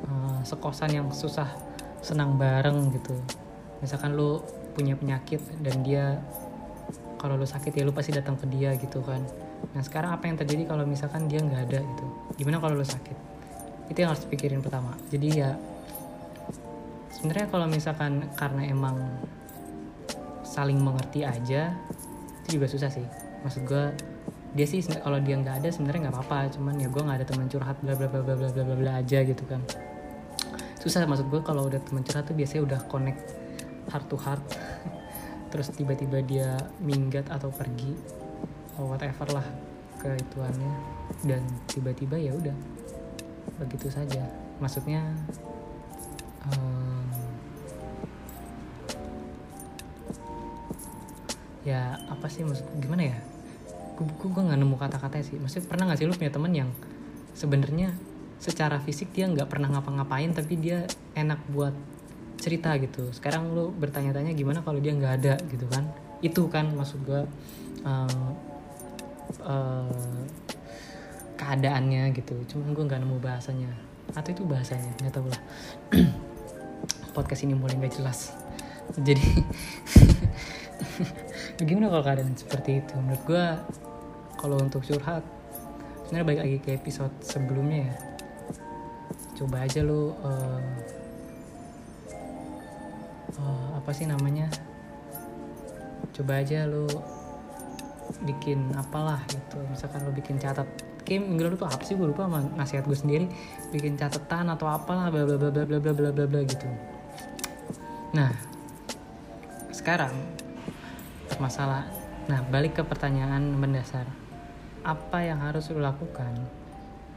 uh, 0.07 0.39
sekosan 0.45 0.93
yang 0.93 1.07
susah 1.11 1.49
senang 1.99 2.37
bareng 2.37 2.93
gitu. 2.93 3.17
Misalkan 3.83 4.15
lu 4.15 4.39
punya 4.77 4.93
penyakit 4.93 5.41
dan 5.59 5.81
dia 5.81 6.21
kalau 7.17 7.33
lu 7.33 7.49
sakit 7.49 7.73
ya 7.73 7.83
lu 7.83 7.91
pasti 7.91 8.13
datang 8.13 8.37
ke 8.37 8.45
dia 8.47 8.77
gitu 8.77 9.01
kan. 9.01 9.19
Nah 9.73 9.81
sekarang 9.81 10.13
apa 10.13 10.29
yang 10.29 10.37
terjadi 10.37 10.69
kalau 10.69 10.85
misalkan 10.85 11.25
dia 11.25 11.41
nggak 11.41 11.61
ada 11.73 11.79
gitu? 11.81 12.05
Gimana 12.37 12.61
kalau 12.61 12.77
lu 12.77 12.85
sakit? 12.85 13.17
Itu 13.89 13.97
yang 14.05 14.13
harus 14.13 14.23
dipikirin 14.23 14.61
pertama. 14.61 14.93
Jadi 15.09 15.27
ya 15.33 15.57
sebenarnya 17.17 17.49
kalau 17.49 17.65
misalkan 17.65 18.29
karena 18.37 18.69
emang 18.69 18.97
saling 20.45 20.77
mengerti 20.77 21.25
aja 21.25 21.73
itu 22.47 22.63
juga 22.63 22.71
susah 22.71 22.87
sih. 22.87 23.03
Maksud 23.43 23.67
gue 23.67 23.83
dia 24.55 24.63
sih 24.63 24.79
kalau 25.03 25.19
dia 25.19 25.35
nggak 25.35 25.59
ada 25.59 25.67
sebenarnya 25.67 26.07
nggak 26.07 26.15
apa-apa. 26.15 26.55
Cuman 26.55 26.79
ya 26.79 26.87
gue 26.87 27.03
nggak 27.03 27.17
ada 27.19 27.27
teman 27.27 27.51
curhat 27.51 27.75
bla 27.83 27.93
bla 27.99 28.07
bla 28.07 28.23
bla 28.23 28.35
bla 28.39 28.63
bla 28.63 28.75
bla 28.79 28.91
aja 29.03 29.19
gitu 29.27 29.43
kan. 29.43 29.59
Susah 30.79 31.03
maksud 31.03 31.27
gue 31.27 31.43
kalau 31.43 31.67
udah 31.67 31.83
temen 31.83 32.07
curhat 32.07 32.23
tuh 32.23 32.39
biasanya 32.39 32.63
udah 32.63 32.79
connect 32.87 33.19
heart 33.91 34.07
to 34.07 34.15
heart. 34.15 34.39
Terus 35.51 35.67
tiba-tiba 35.75 36.23
dia 36.23 36.55
minggat 36.79 37.27
atau 37.27 37.51
pergi 37.51 37.91
whatever 38.79 39.27
lah 39.35 39.47
ke 39.99 40.15
ituannya. 40.15 40.71
Dan 41.27 41.43
tiba-tiba 41.67 42.15
ya 42.15 42.31
udah 42.31 42.55
begitu 43.59 43.91
saja. 43.91 44.23
Maksudnya 44.63 45.03
um, 46.47 47.11
ya 51.67 51.99
apa 52.07 52.31
sih 52.31 52.47
maksud 52.47 52.63
gimana 52.79 53.11
ya? 53.11 53.17
Gue 53.99 54.07
gue 54.07 54.43
nggak 54.47 54.55
nemu 54.55 54.75
kata-kata 54.79 55.19
sih. 55.19 55.35
Maksudnya 55.35 55.67
pernah 55.67 55.91
nggak 55.91 55.99
sih 55.99 56.07
lu 56.07 56.15
punya 56.15 56.31
temen 56.31 56.51
yang 56.55 56.69
sebenarnya 57.35 57.91
secara 58.39 58.79
fisik 58.79 59.11
dia 59.11 59.27
nggak 59.27 59.49
pernah 59.49 59.67
ngapa-ngapain 59.73 60.31
tapi 60.31 60.55
dia 60.55 60.87
enak 61.19 61.43
buat 61.51 61.75
cerita 62.39 62.71
gitu? 62.79 63.11
Sekarang 63.11 63.51
lu 63.51 63.75
bertanya-tanya 63.75 64.31
gimana 64.31 64.63
kalau 64.63 64.79
dia 64.79 64.95
nggak 64.95 65.13
ada 65.19 65.33
gitu 65.51 65.67
kan? 65.67 65.91
Itu 66.23 66.47
kan 66.47 66.71
maksud 66.71 67.03
gue 67.03 67.21
uh, 67.83 68.31
uh, 69.43 70.23
keadaannya 71.35 72.15
gitu. 72.15 72.35
Cuman 72.47 72.71
gue 72.71 72.83
nggak 72.87 73.01
nemu 73.03 73.19
bahasanya. 73.19 73.75
Atau 74.15 74.31
itu 74.31 74.47
bahasanya? 74.47 74.95
Nggak 75.03 75.13
tahu 75.19 75.27
lah. 75.27 75.41
Podcast 77.17 77.43
ini 77.43 77.59
mulai 77.59 77.75
nggak 77.75 77.99
jelas. 77.99 78.31
Jadi 78.95 79.19
gimana 81.65 81.89
kalau 81.89 82.03
keadaan 82.05 82.37
seperti 82.37 82.85
itu? 82.85 82.93
Menurut 83.01 83.23
gue 83.25 83.45
kalau 84.37 84.61
untuk 84.61 84.85
curhat 84.85 85.25
sebenarnya 86.05 86.25
balik 86.29 86.41
lagi 86.45 86.57
ke 86.61 86.69
episode 86.77 87.13
sebelumnya 87.25 87.89
ya. 87.89 87.95
Coba 89.37 89.65
aja 89.65 89.81
lu 89.81 90.13
uh, 90.21 90.61
uh, 93.41 93.69
apa 93.81 93.89
sih 93.89 94.05
namanya? 94.05 94.49
Coba 96.13 96.45
aja 96.45 96.69
lu 96.69 96.85
bikin 98.21 98.73
apalah 98.77 99.21
gitu. 99.29 99.57
Misalkan 99.73 100.05
lu 100.05 100.13
bikin 100.13 100.37
catat 100.37 100.69
kayak 101.05 101.25
minggu 101.25 101.41
lalu 101.49 101.57
tuh 101.57 101.69
apa 101.69 101.81
sih? 101.81 101.97
Gue 101.97 102.13
lupa 102.13 102.29
sama 102.29 102.45
nasihat 102.53 102.85
gue 102.85 102.97
sendiri. 102.97 103.25
Bikin 103.73 103.97
catatan 103.97 104.53
atau 104.53 104.69
apalah 104.69 105.09
bla 105.09 105.25
bla 105.25 105.41
bla 105.41 105.49
bla 105.49 105.65
bla 105.65 105.91
bla 105.93 106.09
bla 106.13 106.25
bla 106.29 106.41
gitu. 106.45 106.69
Nah 108.13 108.29
sekarang 109.73 110.13
masalah 111.35 111.83
nah 112.27 112.43
balik 112.47 112.79
ke 112.79 112.83
pertanyaan 112.83 113.55
mendasar 113.55 114.07
apa 114.87 115.19
yang 115.19 115.43
harus 115.43 115.67
lu 115.71 115.83
lakukan 115.83 116.31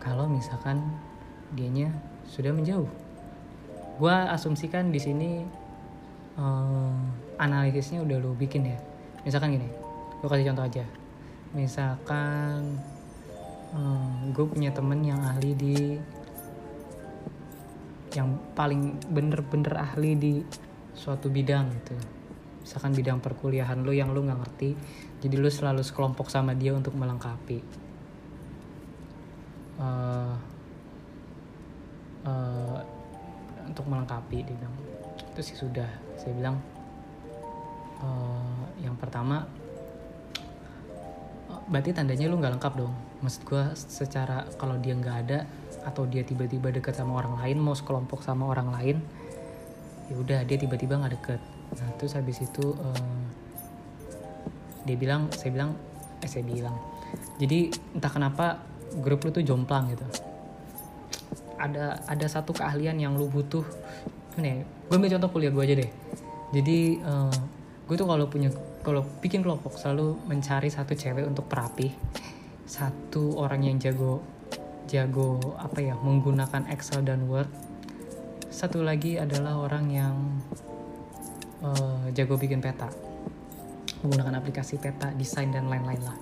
kalau 0.03 0.27
misalkan 0.27 0.81
dianya 1.55 1.93
sudah 2.27 2.51
menjauh. 2.51 2.89
Gua 4.01 4.33
asumsikan 4.33 4.89
di 4.89 4.99
sini 4.99 5.31
um, 6.41 6.97
analisisnya 7.37 8.01
udah 8.01 8.17
lo 8.19 8.33
bikin 8.33 8.75
ya. 8.75 8.79
Misalkan 9.23 9.55
gini, 9.55 9.69
gue 10.19 10.29
kasih 10.31 10.49
contoh 10.51 10.65
aja. 10.65 10.85
Misalkan 11.53 12.81
um, 13.77 14.33
gue 14.33 14.47
punya 14.49 14.73
temen 14.73 15.05
yang 15.05 15.21
ahli 15.21 15.53
di 15.53 15.77
yang 18.17 18.35
paling 18.59 18.99
bener-bener 19.13 19.77
ahli 19.79 20.19
di 20.19 20.35
suatu 20.99 21.31
bidang 21.31 21.71
gitu 21.79 21.95
misalkan 22.61 22.93
bidang 22.93 23.19
perkuliahan 23.25 23.81
lo 23.81 23.93
yang 23.93 24.13
lo 24.13 24.21
nggak 24.21 24.41
ngerti 24.45 24.71
jadi 25.21 25.37
lo 25.37 25.53
selalu 25.53 25.85
sekelompok 25.85 26.33
sama 26.33 26.57
dia 26.57 26.73
untuk 26.73 26.97
melengkapi. 26.97 27.61
Uh, 29.77 30.37
uh, 32.25 32.81
untuk 33.69 33.85
melengkapi 33.85 34.49
dia 34.49 34.57
bilang. 34.57 34.75
Itu 35.21 35.41
sih 35.45 35.57
sudah 35.61 35.89
saya 36.17 36.33
bilang. 36.33 36.57
Uh, 38.01 38.65
yang 38.81 38.97
pertama 38.97 39.45
uh, 41.53 41.61
berarti 41.69 41.93
tandanya 41.93 42.33
lu 42.33 42.41
nggak 42.41 42.57
lengkap 42.57 42.73
dong. 42.81 42.97
Maksud 43.21 43.45
gue 43.45 43.65
secara 43.77 44.49
kalau 44.57 44.81
dia 44.81 44.97
nggak 44.97 45.17
ada 45.29 45.45
atau 45.85 46.09
dia 46.09 46.25
tiba-tiba 46.25 46.73
dekat 46.73 46.97
sama 46.97 47.21
orang 47.21 47.45
lain 47.45 47.61
mau 47.61 47.77
sekelompok 47.77 48.25
sama 48.25 48.49
orang 48.49 48.73
lain 48.73 48.97
ya 50.13 50.15
udah 50.21 50.41
dia 50.45 50.61
tiba-tiba 50.61 51.01
nggak 51.01 51.15
deket 51.17 51.41
nah 51.79 51.89
terus 51.99 52.19
habis 52.19 52.43
itu 52.43 52.75
uh, 52.75 53.21
dia 54.85 54.97
bilang 54.97 55.29
saya 55.37 55.55
bilang 55.55 55.71
eh 56.21 56.29
saya 56.29 56.45
bilang. 56.45 56.77
Jadi 57.41 57.73
entah 57.97 58.13
kenapa 58.13 58.61
grup 59.01 59.25
lu 59.25 59.31
tuh 59.33 59.45
jomplang 59.45 59.93
gitu. 59.93 60.05
Ada 61.61 62.05
ada 62.09 62.27
satu 62.29 62.57
keahlian 62.57 62.97
yang 63.01 63.17
lu 63.17 63.29
butuh. 63.29 63.65
Nih 64.41 64.65
gue 64.65 64.97
ambil 64.97 65.13
contoh 65.17 65.31
kuliah 65.33 65.53
gue 65.53 65.65
aja 65.65 65.75
deh. 65.81 65.91
Jadi 66.51 66.79
uh, 67.01 67.39
gue 67.89 67.95
tuh 67.97 68.09
kalau 68.09 68.27
punya 68.29 68.51
kalau 68.81 69.05
bikin 69.21 69.45
kelompok 69.45 69.77
selalu 69.77 70.17
mencari 70.25 70.73
satu 70.73 70.97
cewek 70.97 71.29
untuk 71.29 71.45
perapi 71.45 71.93
satu 72.71 73.35
orang 73.35 73.67
yang 73.67 73.77
jago 73.83 74.23
jago 74.87 75.59
apa 75.59 75.83
ya 75.83 75.99
menggunakan 75.99 76.71
Excel 76.71 77.03
dan 77.03 77.27
Word. 77.27 77.51
Satu 78.51 78.83
lagi 78.87 79.19
adalah 79.19 79.59
orang 79.59 79.91
yang 79.91 80.15
uh, 81.65 82.09
jago 82.13 82.37
bikin 82.37 82.61
peta. 82.61 82.89
Menggunakan 84.01 84.41
aplikasi 84.41 84.81
peta 84.81 85.13
desain 85.17 85.53
dan 85.53 85.69
lain-lain 85.69 86.01
lah. 86.05 86.17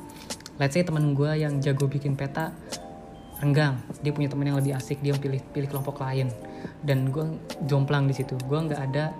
Let's 0.58 0.74
say 0.74 0.82
temen 0.82 1.14
gue 1.14 1.30
yang 1.38 1.62
jago 1.62 1.86
bikin 1.86 2.18
peta 2.18 2.50
renggang. 3.38 3.78
Dia 4.02 4.10
punya 4.10 4.26
temen 4.26 4.50
yang 4.50 4.58
lebih 4.58 4.74
asik 4.74 4.98
dia 4.98 5.14
pilih 5.14 5.38
pilih 5.54 5.70
kelompok 5.70 6.02
lain. 6.02 6.30
Dan 6.82 7.14
gue 7.14 7.38
jomplang 7.66 8.10
di 8.10 8.14
situ. 8.14 8.34
Gue 8.46 8.58
nggak 8.58 8.80
ada 8.90 9.14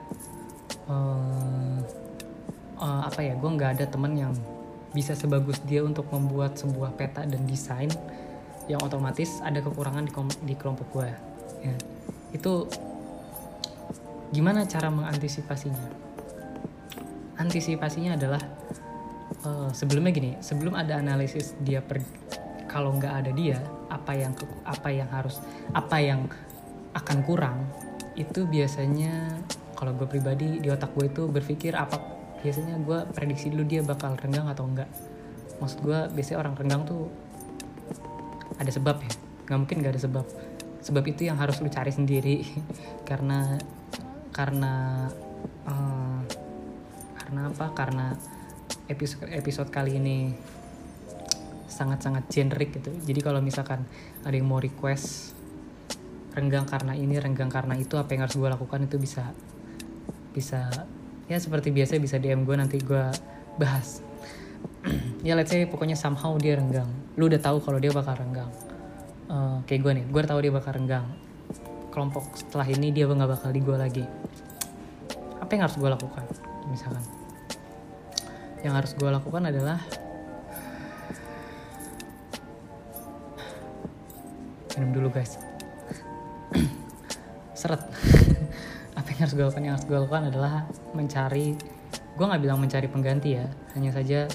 uh, 0.90 1.78
uh, 2.78 3.02
apa 3.06 3.20
ya 3.22 3.34
gue 3.34 3.50
nggak 3.50 3.70
ada 3.78 3.84
temen 3.86 4.14
yang 4.14 4.32
bisa 4.96 5.12
sebagus 5.12 5.60
dia 5.68 5.84
untuk 5.84 6.08
membuat 6.10 6.56
sebuah 6.56 6.96
peta 6.96 7.22
dan 7.28 7.44
desain 7.44 7.92
yang 8.66 8.80
otomatis 8.80 9.40
ada 9.44 9.60
kekurangan 9.60 10.08
di, 10.08 10.12
di 10.44 10.54
kelompok 10.56 10.88
gue 10.96 11.08
ya. 11.64 11.74
itu 12.32 12.68
gimana 14.32 14.64
cara 14.64 14.88
mengantisipasinya 14.88 16.07
antisipasinya 17.38 18.18
adalah 18.18 18.42
uh, 19.46 19.70
sebelumnya 19.70 20.12
gini 20.12 20.30
sebelum 20.42 20.74
ada 20.74 20.98
analisis 20.98 21.54
dia 21.62 21.80
per 21.80 22.02
kalau 22.68 22.94
nggak 22.98 23.14
ada 23.24 23.30
dia 23.32 23.58
apa 23.88 24.12
yang 24.12 24.36
apa 24.68 24.88
yang 24.92 25.08
harus 25.08 25.40
apa 25.72 25.96
yang 26.02 26.28
akan 26.92 27.18
kurang 27.24 27.64
itu 28.18 28.44
biasanya 28.44 29.40
kalau 29.78 29.94
gue 29.94 30.04
pribadi 30.10 30.58
di 30.58 30.68
otak 30.68 30.92
gue 30.92 31.08
itu 31.08 31.30
berpikir 31.30 31.72
apa 31.78 31.96
biasanya 32.42 32.76
gue 32.82 32.98
prediksi 33.14 33.48
dulu 33.48 33.64
dia 33.64 33.80
bakal 33.80 34.18
renggang 34.18 34.50
atau 34.50 34.68
enggak 34.68 34.90
maksud 35.62 35.80
gue 35.80 35.98
biasanya 36.12 36.38
orang 36.44 36.54
renggang 36.58 36.82
tuh 36.84 37.08
ada 38.58 38.68
sebab 38.68 38.98
ya 39.00 39.12
nggak 39.48 39.58
mungkin 39.64 39.76
nggak 39.80 39.92
ada 39.96 40.02
sebab. 40.04 40.26
Sebab 40.84 41.04
itu 41.08 41.24
yang 41.24 41.40
harus 41.40 41.56
lu 41.64 41.72
cari 41.72 41.88
sendiri 41.88 42.44
karena 43.08 43.56
karena 44.30 45.08
uh, 45.64 46.20
karena 47.28 47.52
apa? 47.52 47.66
Karena 47.76 48.06
episode 48.88 49.28
episode 49.28 49.68
kali 49.68 50.00
ini 50.00 50.32
sangat-sangat 51.68 52.24
generik 52.32 52.80
gitu. 52.80 52.88
Jadi 53.04 53.20
kalau 53.20 53.44
misalkan 53.44 53.84
ada 54.24 54.32
yang 54.32 54.48
mau 54.48 54.56
request 54.56 55.36
renggang 56.32 56.64
karena 56.64 56.96
ini 56.96 57.20
renggang 57.20 57.52
karena 57.52 57.76
itu 57.76 58.00
apa 58.00 58.16
yang 58.16 58.24
harus 58.24 58.40
gue 58.40 58.48
lakukan 58.48 58.80
itu 58.88 58.96
bisa 58.96 59.28
bisa 60.32 60.72
ya 61.28 61.36
seperti 61.36 61.68
biasa 61.68 62.00
bisa 62.00 62.16
DM 62.16 62.48
gue 62.48 62.56
nanti 62.56 62.80
gue 62.80 63.04
bahas. 63.60 64.00
Ya 65.26 65.34
let's 65.34 65.50
say 65.52 65.68
pokoknya 65.68 65.98
somehow 65.98 66.32
dia 66.40 66.56
renggang. 66.56 66.88
Lu 67.20 67.28
udah 67.28 67.42
tahu 67.42 67.60
kalau 67.60 67.76
dia 67.76 67.92
bakal 67.92 68.16
renggang. 68.16 68.48
Uh, 69.28 69.60
kayak 69.68 69.84
gue 69.84 69.92
nih 70.00 70.04
gue 70.08 70.22
tahu 70.24 70.38
dia 70.40 70.52
bakal 70.54 70.72
renggang. 70.80 71.04
Kelompok 71.92 72.40
setelah 72.40 72.64
ini 72.64 72.88
dia 72.88 73.04
nggak 73.04 73.28
bakal 73.36 73.52
di 73.52 73.60
gue 73.60 73.76
lagi. 73.76 74.04
Apa 75.44 75.50
yang 75.52 75.68
harus 75.68 75.76
gue 75.76 75.90
lakukan 75.92 76.24
misalkan 76.70 77.17
yang 78.66 78.74
harus 78.74 78.94
gue 78.98 79.06
lakukan 79.06 79.46
adalah 79.46 79.78
minum 84.78 84.90
dulu 84.94 85.08
guys. 85.10 85.38
Seret. 87.58 87.82
Apa 88.98 89.06
yang 89.14 89.20
harus 89.26 89.34
gue 89.34 89.44
lakukan? 89.46 89.62
Yang 89.66 89.74
harus 89.78 89.86
gue 89.86 89.98
lakukan 89.98 90.24
adalah 90.30 90.54
mencari 90.94 91.54
gue 92.18 92.24
nggak 92.26 92.42
bilang 92.42 92.58
mencari 92.58 92.86
pengganti 92.90 93.30
ya. 93.38 93.46
Hanya 93.74 93.90
saja 93.94 94.30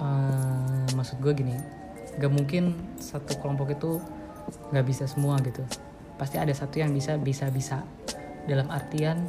uh, 0.00 0.84
maksud 0.96 1.20
gue 1.20 1.32
gini 1.32 1.56
gak 2.16 2.32
mungkin 2.32 2.72
satu 2.96 3.36
kelompok 3.44 3.76
itu 3.76 4.00
nggak 4.72 4.86
bisa 4.88 5.04
semua 5.04 5.36
gitu. 5.44 5.60
Pasti 6.16 6.40
ada 6.40 6.52
satu 6.56 6.80
yang 6.80 6.92
bisa 6.96 7.20
bisa 7.20 7.52
bisa 7.52 7.84
dalam 8.48 8.72
artian 8.72 9.28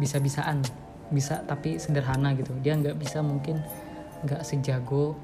bisa 0.00 0.16
bisaan 0.16 0.64
bisa 1.12 1.44
tapi 1.44 1.76
sederhana 1.76 2.32
gitu. 2.34 2.56
Dia 2.64 2.74
nggak 2.74 2.96
bisa 2.96 3.20
mungkin 3.20 3.60
nggak 4.24 4.42
sejago 4.42 5.14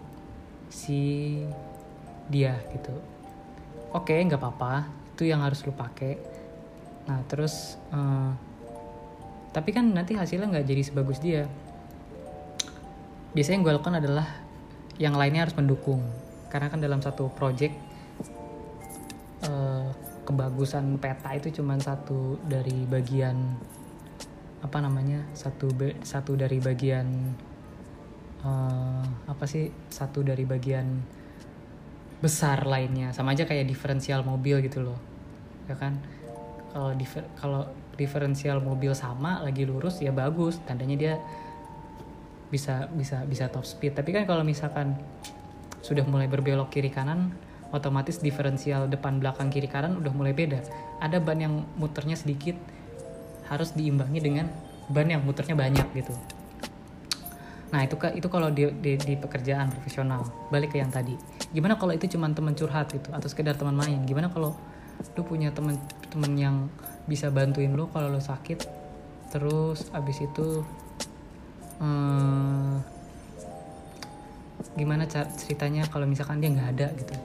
si 0.68 1.40
dia 2.28 2.60
gitu. 2.76 2.92
Oke 3.96 4.14
nggak 4.14 4.38
apa-apa. 4.38 4.86
Itu 5.16 5.24
yang 5.24 5.40
harus 5.42 5.64
lu 5.64 5.72
pakai. 5.72 6.20
Nah 7.08 7.24
terus 7.24 7.80
uh, 7.90 8.30
tapi 9.50 9.72
kan 9.72 9.88
nanti 9.90 10.12
hasilnya 10.14 10.52
nggak 10.52 10.66
jadi 10.68 10.82
sebagus 10.84 11.18
dia. 11.18 11.48
Biasanya 13.32 13.56
yang 13.58 13.64
gue 13.64 13.74
lakukan 13.74 13.96
adalah 13.96 14.26
yang 15.00 15.16
lainnya 15.16 15.48
harus 15.48 15.56
mendukung. 15.56 16.04
Karena 16.52 16.68
kan 16.68 16.80
dalam 16.80 17.00
satu 17.00 17.32
project 17.32 17.74
uh, 19.48 19.88
kebagusan 20.28 21.00
peta 21.00 21.32
itu 21.32 21.48
cuma 21.60 21.80
satu 21.80 22.36
dari 22.44 22.84
bagian 22.84 23.56
apa 24.58 24.78
namanya 24.82 25.22
satu 25.38 25.70
satu 26.02 26.34
dari 26.34 26.58
bagian 26.58 27.06
uh, 28.42 29.06
apa 29.30 29.44
sih 29.46 29.70
satu 29.90 30.26
dari 30.26 30.42
bagian 30.42 30.86
besar 32.18 32.66
lainnya. 32.66 33.14
Sama 33.14 33.34
aja 33.34 33.46
kayak 33.46 33.70
diferensial 33.70 34.26
mobil 34.26 34.58
gitu 34.66 34.82
loh 34.82 34.98
ya 35.70 35.78
kan? 35.78 35.98
Kalau 36.74 36.92
difer 36.94 37.24
kalau 37.38 37.70
diferensial 37.94 38.58
mobil 38.62 38.94
sama 38.94 39.42
lagi 39.42 39.62
lurus 39.62 40.02
ya 40.02 40.10
bagus. 40.10 40.58
Tandanya 40.66 40.96
dia 40.98 41.14
bisa 42.48 42.88
bisa 42.90 43.22
bisa 43.28 43.46
top 43.52 43.64
speed. 43.64 43.94
Tapi 43.94 44.10
kan 44.10 44.24
kalau 44.26 44.42
misalkan 44.42 44.98
sudah 45.84 46.02
mulai 46.04 46.26
berbelok 46.26 46.74
kiri 46.74 46.90
kanan 46.90 47.30
otomatis 47.68 48.18
diferensial 48.24 48.88
depan 48.88 49.20
belakang 49.20 49.52
kiri 49.52 49.68
kanan 49.68 50.00
udah 50.00 50.12
mulai 50.12 50.32
beda. 50.34 50.64
Ada 50.98 51.20
ban 51.20 51.38
yang 51.38 51.54
muternya 51.78 52.16
sedikit 52.18 52.56
harus 53.48 53.72
diimbangi 53.72 54.20
dengan 54.20 54.46
ban 54.88 55.08
yang 55.08 55.24
muternya 55.24 55.56
banyak 55.56 55.86
gitu. 55.96 56.12
Nah 57.68 57.84
itu 57.84 57.96
itu 58.16 58.28
kalau 58.32 58.48
di, 58.48 58.68
di, 58.80 58.96
di 58.96 59.14
pekerjaan 59.16 59.68
profesional. 59.68 60.24
Balik 60.48 60.76
ke 60.76 60.80
yang 60.80 60.88
tadi. 60.88 61.16
Gimana 61.52 61.76
kalau 61.76 61.92
itu 61.92 62.08
cuma 62.16 62.28
teman 62.32 62.56
curhat 62.56 62.92
gitu 62.92 63.12
atau 63.12 63.28
sekedar 63.28 63.56
teman 63.56 63.76
main? 63.76 64.00
Gimana 64.08 64.32
kalau 64.32 64.56
lu 65.14 65.22
punya 65.22 65.52
teman 65.52 65.76
teman 66.08 66.32
yang 66.34 66.56
bisa 67.04 67.28
bantuin 67.28 67.72
lo 67.76 67.92
kalau 67.92 68.08
lo 68.08 68.20
sakit? 68.20 68.64
Terus 69.28 69.92
abis 69.92 70.24
itu 70.24 70.64
hmm, 71.84 72.80
gimana 74.80 75.04
ceritanya 75.36 75.84
kalau 75.92 76.08
misalkan 76.08 76.40
dia 76.40 76.48
nggak 76.52 76.70
ada 76.80 76.88
gitu? 76.96 77.16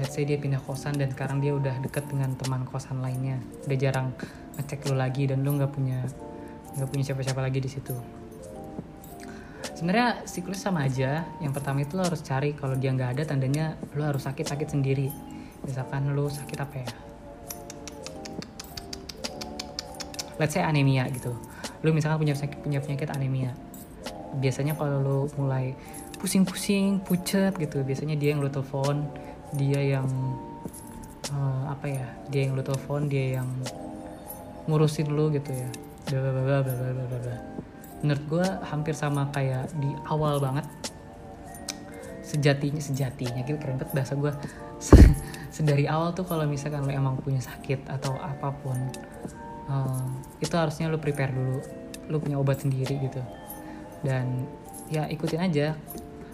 Let's 0.00 0.16
say 0.16 0.24
dia 0.24 0.40
pindah 0.40 0.64
kosan 0.64 0.96
dan 0.96 1.12
sekarang 1.12 1.44
dia 1.44 1.52
udah 1.52 1.76
deket 1.84 2.08
dengan 2.08 2.32
teman 2.40 2.64
kosan 2.64 3.04
lainnya. 3.04 3.36
Udah 3.68 3.76
jarang 3.76 4.16
ngecek 4.58 4.88
lo 4.90 4.94
lagi 4.98 5.28
dan 5.28 5.40
lo 5.44 5.56
nggak 5.56 5.72
punya 5.72 6.04
nggak 6.76 6.88
punya 6.88 7.04
siapa-siapa 7.04 7.40
lagi 7.40 7.58
di 7.60 7.70
situ. 7.70 7.96
Sebenarnya 9.82 10.22
siklus 10.30 10.62
sama 10.62 10.86
aja. 10.86 11.26
Yang 11.42 11.52
pertama 11.58 11.82
itu 11.82 11.98
lo 11.98 12.06
harus 12.06 12.22
cari 12.22 12.54
kalau 12.54 12.78
dia 12.78 12.94
nggak 12.94 13.18
ada 13.18 13.22
tandanya 13.26 13.74
lo 13.98 14.06
harus 14.06 14.22
sakit-sakit 14.22 14.68
sendiri. 14.70 15.10
Misalkan 15.66 16.14
lo 16.14 16.30
sakit 16.30 16.58
apa 16.62 16.74
ya? 16.78 16.88
Let's 20.38 20.54
say 20.54 20.62
anemia 20.62 21.10
gitu. 21.10 21.34
Lu 21.82 21.90
misalkan 21.90 22.22
punya 22.22 22.34
penyakit 22.38 22.58
punya 22.62 22.78
penyakit 22.78 23.08
anemia. 23.10 23.52
Biasanya 24.38 24.78
kalau 24.78 25.02
lu 25.02 25.18
mulai 25.34 25.74
pusing-pusing 26.22 27.02
pucet 27.02 27.58
gitu 27.58 27.82
biasanya 27.82 28.14
dia 28.14 28.38
yang 28.38 28.40
lu 28.40 28.46
telepon 28.46 29.02
dia 29.58 29.98
yang 29.98 30.06
uh, 31.34 31.74
apa 31.74 31.90
ya? 31.90 32.06
Dia 32.30 32.46
yang 32.46 32.54
lu 32.54 32.62
telepon 32.62 33.10
dia 33.10 33.42
yang 33.42 33.50
ngurusin 34.66 35.08
lu 35.10 35.32
gitu 35.34 35.50
ya. 35.50 35.70
Bla 36.10 36.62
menurut 38.02 38.24
gue 38.26 38.46
hampir 38.66 38.94
sama 38.98 39.30
kayak 39.30 39.70
di 39.78 39.88
awal 40.10 40.42
banget. 40.42 40.66
Sejatinya 42.26 42.82
sejatinya 42.82 43.40
gitu 43.46 43.60
keren 43.60 43.78
banget 43.78 43.92
bahasa 43.94 44.12
gue 44.18 44.32
sedari 45.56 45.86
awal 45.86 46.10
tuh 46.16 46.26
kalau 46.26 46.48
misalkan 46.48 46.82
lo 46.82 46.90
emang 46.90 47.20
punya 47.20 47.38
sakit 47.38 47.86
atau 47.86 48.16
apa 48.16 48.50
pun 48.64 48.78
uh, 49.68 50.08
itu 50.42 50.54
harusnya 50.58 50.90
lo 50.90 50.98
prepare 50.98 51.30
dulu. 51.30 51.58
Lo 52.10 52.16
punya 52.18 52.36
obat 52.42 52.66
sendiri 52.66 52.98
gitu. 52.98 53.22
Dan 54.02 54.50
ya 54.90 55.06
ikutin 55.06 55.40
aja. 55.40 55.78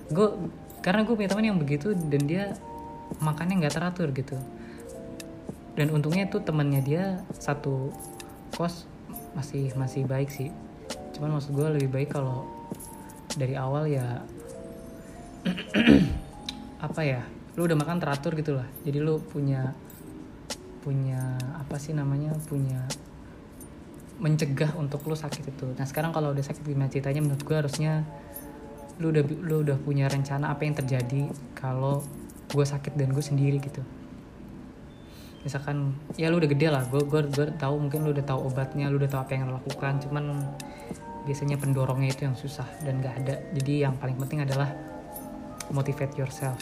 Gue 0.09 0.49
karena 0.81 1.05
gue 1.05 1.13
punya 1.13 1.29
teman 1.29 1.45
yang 1.45 1.61
begitu 1.61 1.93
dan 1.93 2.23
dia 2.25 2.57
makannya 3.21 3.61
nggak 3.61 3.77
teratur 3.77 4.09
gitu. 4.17 4.41
Dan 5.77 5.93
untungnya 5.93 6.27
itu 6.27 6.41
temannya 6.41 6.81
dia 6.81 7.05
satu 7.37 7.93
kos 8.59 8.91
masih 9.39 9.71
masih 9.79 10.03
baik 10.03 10.35
sih. 10.35 10.51
Cuman 11.15 11.39
maksud 11.39 11.55
gue 11.55 11.79
lebih 11.79 11.95
baik 11.95 12.11
kalau 12.11 12.43
dari 13.39 13.55
awal 13.55 13.87
ya 13.87 14.27
apa 16.87 17.01
ya 17.07 17.23
lu 17.55 17.71
udah 17.71 17.79
makan 17.79 18.03
teratur 18.03 18.35
gitu 18.35 18.59
lah. 18.59 18.67
Jadi 18.83 18.99
lu 18.99 19.23
punya 19.23 19.71
punya 20.83 21.39
apa 21.55 21.79
sih 21.79 21.95
namanya 21.95 22.35
punya 22.51 22.83
mencegah 24.19 24.75
untuk 24.75 25.07
lo 25.07 25.15
sakit 25.15 25.55
itu. 25.55 25.67
Nah 25.79 25.87
sekarang 25.87 26.11
kalau 26.11 26.35
udah 26.35 26.43
sakit 26.43 26.67
gimana 26.67 26.91
ceritanya? 26.91 27.23
Menurut 27.23 27.43
gue 27.47 27.55
harusnya 27.55 28.03
lu 28.99 29.15
udah 29.15 29.23
lu 29.23 29.63
udah 29.63 29.79
punya 29.79 30.11
rencana 30.11 30.51
apa 30.51 30.67
yang 30.67 30.75
terjadi 30.75 31.31
kalau 31.55 32.03
gue 32.51 32.67
sakit 32.67 32.99
dan 32.99 33.15
gue 33.15 33.23
sendiri 33.23 33.63
gitu 33.63 33.79
misalkan 35.47 35.95
ya 36.19 36.29
lu 36.29 36.43
udah 36.43 36.51
gede 36.51 36.69
lah 36.69 36.83
gue 36.91 37.03
gue 37.07 37.21
gue 37.31 37.47
tahu 37.57 37.75
mungkin 37.79 38.03
lu 38.03 38.11
udah 38.11 38.27
tahu 38.27 38.51
obatnya 38.51 38.91
lu 38.91 38.99
udah 38.99 39.11
tahu 39.11 39.21
apa 39.23 39.33
yang 39.39 39.47
lo 39.47 39.63
lakukan 39.63 40.03
cuman 40.03 40.25
biasanya 41.29 41.61
pendorongnya 41.61 42.09
itu 42.09 42.25
yang 42.25 42.33
susah 42.33 42.65
dan 42.81 43.05
gak 43.05 43.21
ada. 43.21 43.37
Jadi 43.53 43.85
yang 43.85 44.01
paling 44.01 44.17
penting 44.17 44.49
adalah 44.49 44.73
motivate 45.69 46.17
yourself. 46.17 46.57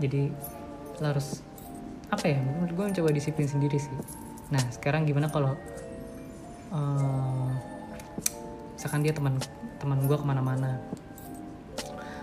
Jadi 0.00 0.32
lo 1.04 1.06
harus 1.12 1.44
apa 2.08 2.24
ya 2.24 2.40
gue 2.64 2.84
mencoba 2.88 3.12
disiplin 3.12 3.44
sendiri 3.44 3.76
sih. 3.76 3.92
Nah 4.48 4.64
sekarang 4.72 5.04
gimana 5.04 5.28
kalau 5.28 5.52
uh, 6.72 7.52
misalkan 8.72 9.04
dia 9.04 9.12
teman 9.12 9.36
teman 9.76 10.00
gue 10.08 10.16
ke 10.16 10.24
mana-mana 10.24 10.80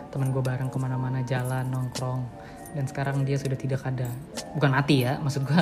teman 0.10 0.30
gue 0.30 0.42
bareng 0.46 0.70
ke 0.70 0.78
mana-mana 0.78 1.26
jalan 1.26 1.66
nongkrong 1.74 2.22
dan 2.78 2.86
sekarang 2.86 3.26
dia 3.26 3.38
sudah 3.38 3.58
tidak 3.58 3.82
ada 3.82 4.10
bukan 4.54 4.72
mati 4.74 5.06
ya 5.06 5.18
maksud 5.20 5.46
gue 5.46 5.62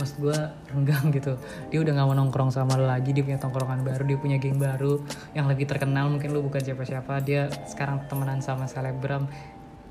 maksud 0.00 0.16
gue 0.20 0.38
renggang 0.72 1.12
gitu 1.12 1.36
dia 1.68 1.78
udah 1.80 1.92
gak 1.92 2.06
mau 2.08 2.16
nongkrong 2.16 2.50
sama 2.52 2.76
lo 2.76 2.88
lagi 2.88 3.12
dia 3.12 3.24
punya 3.24 3.40
tongkrongan 3.40 3.84
baru 3.84 4.02
dia 4.04 4.18
punya 4.20 4.36
geng 4.40 4.56
baru 4.56 5.00
yang 5.32 5.48
lebih 5.48 5.68
terkenal 5.68 6.08
mungkin 6.08 6.32
lu 6.32 6.44
bukan 6.44 6.60
siapa-siapa 6.60 7.20
dia 7.24 7.52
sekarang 7.68 8.04
temenan 8.08 8.40
sama 8.40 8.64
selebgram 8.68 9.28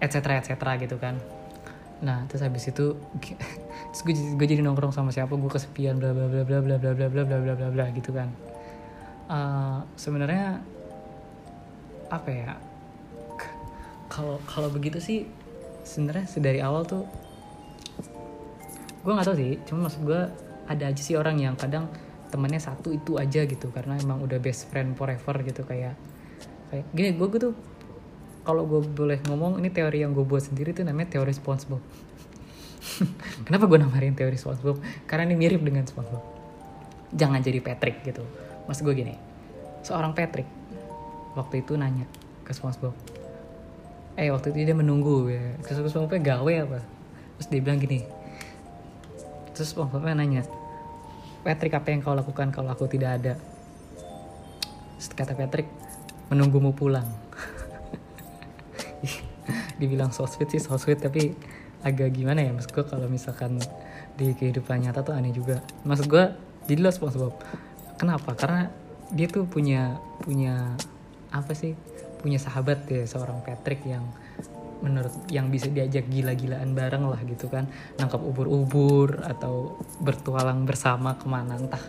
etc 0.01 0.41
etc 0.41 0.53
gitu 0.81 0.97
kan 0.97 1.17
nah 1.97 2.29
terus 2.29 2.45
habis 2.45 2.69
itu 2.69 2.93
gue, 4.05 4.13
gue 4.13 4.47
jadi 4.47 4.61
nongkrong 4.61 4.93
sama 4.93 5.09
siapa 5.09 5.33
gue 5.33 5.49
kesepian 5.49 5.97
bla 5.97 6.13
bla 6.13 6.29
bla 6.29 6.45
bla 6.45 6.59
bla 6.61 6.75
bla 6.77 6.93
bla 6.93 7.07
bla 7.09 7.23
bla 7.25 7.37
bla 7.41 7.53
bla 7.57 7.67
bla 7.73 7.85
gitu 7.93 8.13
kan 8.13 8.29
uh, 9.33 9.81
sebenarnya 9.97 10.61
apa 12.07 12.29
ya 12.29 12.51
kalau 14.07 14.39
kalau 14.47 14.69
begitu 14.71 15.01
sih 15.01 15.27
sebenarnya 15.83 16.29
dari 16.39 16.59
awal 16.63 16.85
tuh 16.87 17.03
gue 19.07 19.15
nggak 19.15 19.27
tahu 19.31 19.37
sih 19.39 19.55
cuma 19.63 19.87
maksud 19.87 20.03
gue 20.03 20.21
ada 20.67 20.83
aja 20.91 20.99
sih 20.99 21.15
orang 21.15 21.39
yang 21.39 21.55
kadang 21.55 21.87
temannya 22.27 22.59
satu 22.59 22.91
itu 22.91 23.15
aja 23.15 23.47
gitu 23.47 23.71
karena 23.71 23.95
emang 23.95 24.19
udah 24.19 24.35
best 24.43 24.67
friend 24.67 24.99
forever 24.99 25.31
gitu 25.47 25.63
kayak 25.63 25.95
kayak 26.67 26.83
gini 26.91 27.15
gue 27.15 27.27
tuh 27.39 27.55
kalau 28.43 28.67
gue 28.67 28.83
boleh 28.83 29.23
ngomong 29.31 29.63
ini 29.63 29.71
teori 29.71 30.03
yang 30.03 30.11
gue 30.11 30.27
buat 30.27 30.43
sendiri 30.43 30.75
tuh 30.75 30.87
namanya 30.87 31.19
teori 31.19 31.35
SpongeBob. 31.35 31.83
Kenapa 33.47 33.67
gue 33.67 33.75
namarin 33.75 34.15
teori 34.15 34.39
SpongeBob? 34.39 34.79
Karena 35.03 35.27
ini 35.27 35.35
mirip 35.35 35.59
dengan 35.59 35.83
SpongeBob. 35.83 36.23
Jangan 37.11 37.43
jadi 37.43 37.59
Patrick 37.59 38.07
gitu. 38.07 38.23
Mas 38.67 38.83
gue 38.83 38.91
gini 38.91 39.15
seorang 39.87 40.11
Patrick 40.11 40.47
waktu 41.39 41.63
itu 41.63 41.79
nanya 41.79 42.03
ke 42.43 42.51
SpongeBob 42.51 42.91
eh 44.19 44.27
waktu 44.33 44.51
itu 44.51 44.67
dia 44.67 44.75
menunggu 44.75 45.31
ya 45.31 45.55
terus 45.63 45.87
SpongeBob 45.87 46.19
gawe 46.19 46.53
apa? 46.67 46.79
Terus 47.39 47.47
dia 47.47 47.61
bilang 47.63 47.79
gini 47.79 48.16
terus 49.57 49.73
SpongeBob 49.73 50.05
nanya 50.13 50.45
Patrick 51.41 51.73
apa 51.73 51.89
yang 51.89 52.05
kau 52.05 52.13
lakukan 52.13 52.51
kalau 52.51 52.69
aku 52.75 52.85
tidak 52.91 53.23
ada? 53.23 53.33
Terus 54.99 55.07
kata 55.15 55.31
Patrick 55.31 55.71
menunggumu 56.27 56.75
pulang. 56.75 57.07
Dibilang 59.79 60.11
so 60.11 60.27
sweet 60.27 60.51
sih 60.51 60.59
so 60.59 60.75
sweet 60.75 60.99
tapi 60.99 61.31
agak 61.87 62.13
gimana 62.13 62.43
ya? 62.43 62.51
Maksud 62.51 62.75
gue 62.75 62.85
kalau 62.85 63.07
misalkan 63.07 63.63
di 64.19 64.35
kehidupan 64.35 64.83
nyata 64.83 65.07
tuh 65.07 65.15
aneh 65.15 65.31
juga. 65.31 65.63
Maksud 65.87 66.11
gue 66.11 66.35
jadilah 66.67 66.91
SpongeBob 66.91 67.33
kenapa? 67.95 68.35
Karena 68.35 68.67
dia 69.15 69.31
tuh 69.31 69.47
punya 69.47 69.95
punya 70.19 70.75
apa 71.31 71.55
sih? 71.55 71.79
Punya 72.19 72.43
sahabat 72.43 72.91
ya 72.91 73.07
seorang 73.07 73.39
Patrick 73.39 73.87
yang 73.87 74.03
menurut 74.83 75.13
yang 75.33 75.49
bisa 75.49 75.67
diajak 75.71 76.05
gila-gilaan 76.09 76.73
bareng 76.77 77.09
lah 77.09 77.21
gitu 77.25 77.49
kan. 77.49 77.65
Nangkap 77.97 78.21
ubur-ubur 78.21 79.25
atau 79.25 79.79
bertualang 80.01 80.63
bersama 80.63 81.17
ke 81.17 81.25
mana 81.25 81.57
entah 81.57 81.81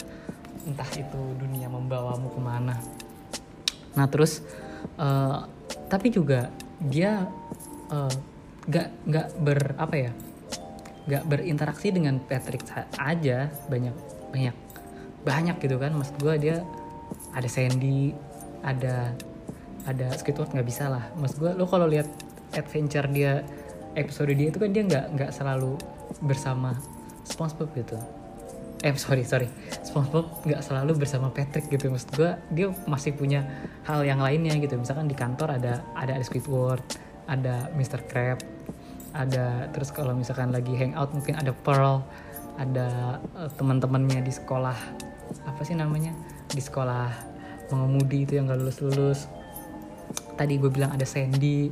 entah 0.69 0.91
itu 0.97 1.21
dunia 1.41 1.69
membawamu 1.69 2.29
ke 2.33 2.41
mana. 2.41 2.77
Nah 3.97 4.07
terus 4.09 4.45
uh, 5.01 5.45
tapi 5.89 6.13
juga 6.13 6.53
dia 6.79 7.27
uh, 7.91 8.15
gak 8.69 8.89
gak 9.09 9.29
ber 9.41 9.61
apa 9.81 9.97
ya 9.97 10.13
gak 11.09 11.25
berinteraksi 11.25 11.89
dengan 11.89 12.21
Patrick 12.21 12.69
aja 13.01 13.49
banyak 13.73 13.97
banyak 14.29 14.57
banyak 15.25 15.57
gitu 15.61 15.77
kan. 15.81 15.97
Maksud 15.97 16.17
gue 16.21 16.35
dia 16.37 16.57
ada 17.33 17.49
Sandy 17.49 18.13
ada 18.61 19.17
ada 19.89 20.07
Squidward 20.21 20.53
nggak 20.53 20.69
bisa 20.69 20.93
lah. 20.93 21.09
Mas 21.17 21.33
gue 21.33 21.49
lo 21.57 21.65
kalau 21.65 21.89
lihat 21.89 22.09
adventure 22.59 23.07
dia 23.09 23.47
episode 23.95 24.31
dia 24.35 24.51
itu 24.51 24.59
kan 24.59 24.71
dia 24.71 24.83
nggak 24.85 25.07
nggak 25.17 25.31
selalu 25.35 25.79
bersama 26.23 26.75
SpongeBob 27.27 27.71
gitu. 27.77 27.99
Eh 28.83 28.95
sorry 28.95 29.27
sorry. 29.27 29.49
SpongeBob 29.83 30.47
nggak 30.47 30.63
selalu 30.63 31.03
bersama 31.03 31.31
Patrick 31.35 31.67
gitu. 31.71 31.91
Maksud 31.91 32.11
gue 32.15 32.31
dia 32.55 32.67
masih 32.87 33.15
punya 33.15 33.47
hal 33.87 34.03
yang 34.07 34.23
lainnya 34.23 34.55
gitu. 34.59 34.79
Misalkan 34.79 35.11
di 35.11 35.17
kantor 35.19 35.59
ada 35.59 35.83
ada 35.99 36.15
Squidward 36.23 36.83
ada 37.29 37.69
Mr. 37.77 38.07
Crab 38.09 38.41
ada 39.13 39.73
terus 39.73 39.89
kalau 39.89 40.13
misalkan 40.13 40.53
lagi 40.53 40.77
hangout 40.77 41.11
mungkin 41.17 41.37
ada 41.41 41.51
Pearl 41.51 42.05
ada 42.61 43.19
uh, 43.35 43.51
teman-temannya 43.57 44.21
di 44.21 44.33
sekolah 44.33 44.77
apa 45.45 45.61
sih 45.65 45.77
namanya? 45.77 46.13
Di 46.49 46.63
sekolah 46.63 47.13
mengemudi 47.69 48.25
itu 48.25 48.41
yang 48.41 48.49
gak 48.49 48.61
lulus 48.65 48.79
lulus 48.81 49.21
tadi 50.39 50.55
gue 50.57 50.71
bilang 50.71 50.95
ada 50.95 51.05
Sandy 51.05 51.69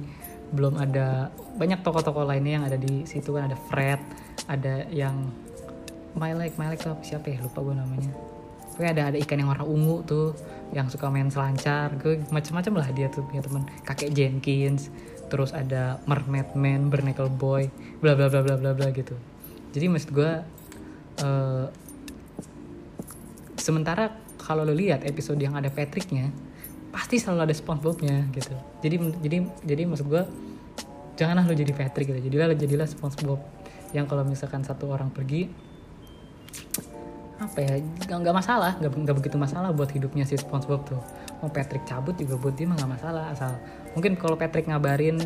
belum 0.54 0.78
ada 0.78 1.30
banyak 1.59 1.82
tokoh-tokoh 1.82 2.22
lainnya 2.22 2.62
yang 2.62 2.64
ada 2.66 2.78
di 2.78 3.02
situ 3.09 3.35
kan 3.35 3.50
ada 3.50 3.59
Fred 3.66 3.98
ada 4.46 4.87
yang 4.92 5.30
My 6.16 6.32
Like 6.32 6.56
My 6.56 6.72
Like 6.72 6.80
tuh 6.80 6.96
siapa 7.04 7.28
ya? 7.28 7.38
Lupa 7.44 7.61
gue 7.61 7.76
namanya. 7.76 8.12
Pokoknya 8.72 8.90
ada 8.92 9.02
ada 9.12 9.18
ikan 9.20 9.37
yang 9.37 9.48
warna 9.52 9.64
ungu 9.68 10.00
tuh 10.09 10.32
yang 10.72 10.88
suka 10.88 11.12
main 11.12 11.28
selancar. 11.28 11.92
Gue 12.00 12.24
macam-macam 12.32 12.72
lah 12.80 12.88
dia 12.96 13.12
tuh 13.12 13.24
punya 13.28 13.44
teman 13.44 13.68
kakek 13.85 14.16
Jenkins 14.16 14.88
terus 15.26 15.50
ada 15.50 15.98
Mermaid 16.06 16.54
Man, 16.54 16.88
Bernacle 16.88 17.28
Boy, 17.28 17.68
bla 17.98 18.14
bla 18.14 18.30
bla 18.30 18.40
bla 18.46 18.56
bla 18.56 18.72
bla 18.72 18.88
gitu. 18.94 19.18
Jadi 19.74 19.87
maksud 19.92 20.11
gue 20.14 20.32
uh, 21.20 21.66
sementara 23.59 24.14
kalau 24.40 24.62
lo 24.62 24.72
lihat 24.72 25.02
episode 25.02 25.42
yang 25.42 25.59
ada 25.59 25.68
Patricknya 25.68 26.30
pasti 26.94 27.20
selalu 27.20 27.51
ada 27.51 27.55
SpongeBobnya 27.55 28.31
gitu. 28.33 28.55
Jadi 28.83 28.96
jadi 29.22 29.37
jadi 29.64 29.83
maksud 29.87 30.07
gue 30.09 30.22
janganlah 31.16 31.44
lo 31.44 31.55
jadi 31.57 31.72
Patrick 31.72 32.12
gitu. 32.12 32.20
Jadilah 32.31 32.53
jadilah 32.57 32.87
SpongeBob 32.88 33.40
yang 33.94 34.05
kalau 34.11 34.27
misalkan 34.27 34.66
satu 34.66 34.90
orang 34.90 35.09
pergi 35.14 35.49
apa 37.37 37.61
ya 37.61 37.77
nggak 38.09 38.33
masalah 38.33 38.81
nggak 38.81 39.16
begitu 39.20 39.37
masalah 39.37 39.68
buat 39.68 39.92
hidupnya 39.92 40.25
si 40.25 40.40
SpongeBob 40.40 40.88
tuh. 40.88 41.03
Mau 41.44 41.53
Patrick 41.53 41.85
cabut 41.85 42.16
juga 42.16 42.40
buat 42.40 42.57
dia 42.57 42.64
mah 42.64 42.81
nggak 42.81 42.92
masalah 42.96 43.25
asal 43.33 43.53
mungkin 43.92 44.16
kalau 44.16 44.40
Patrick 44.40 44.64
ngabarin 44.68 45.20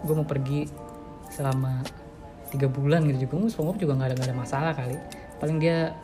gue 0.00 0.14
mau 0.16 0.24
pergi 0.24 0.64
selama 1.30 1.84
tiga 2.50 2.66
bulan 2.66 3.04
gitu 3.06 3.28
juga 3.28 3.52
SpongeBob 3.52 3.76
juga 3.76 3.92
nggak 4.00 4.08
ada 4.08 4.14
nggak 4.16 4.28
ada 4.32 4.36
masalah 4.36 4.72
kali. 4.72 4.96
Paling 5.40 5.56
dia 5.60 5.96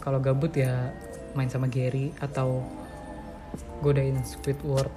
kalau 0.00 0.18
gabut 0.20 0.52
ya 0.56 0.92
main 1.32 1.48
sama 1.48 1.68
Gary 1.68 2.12
atau 2.20 2.60
godain 3.82 4.16
Squidward 4.22 4.90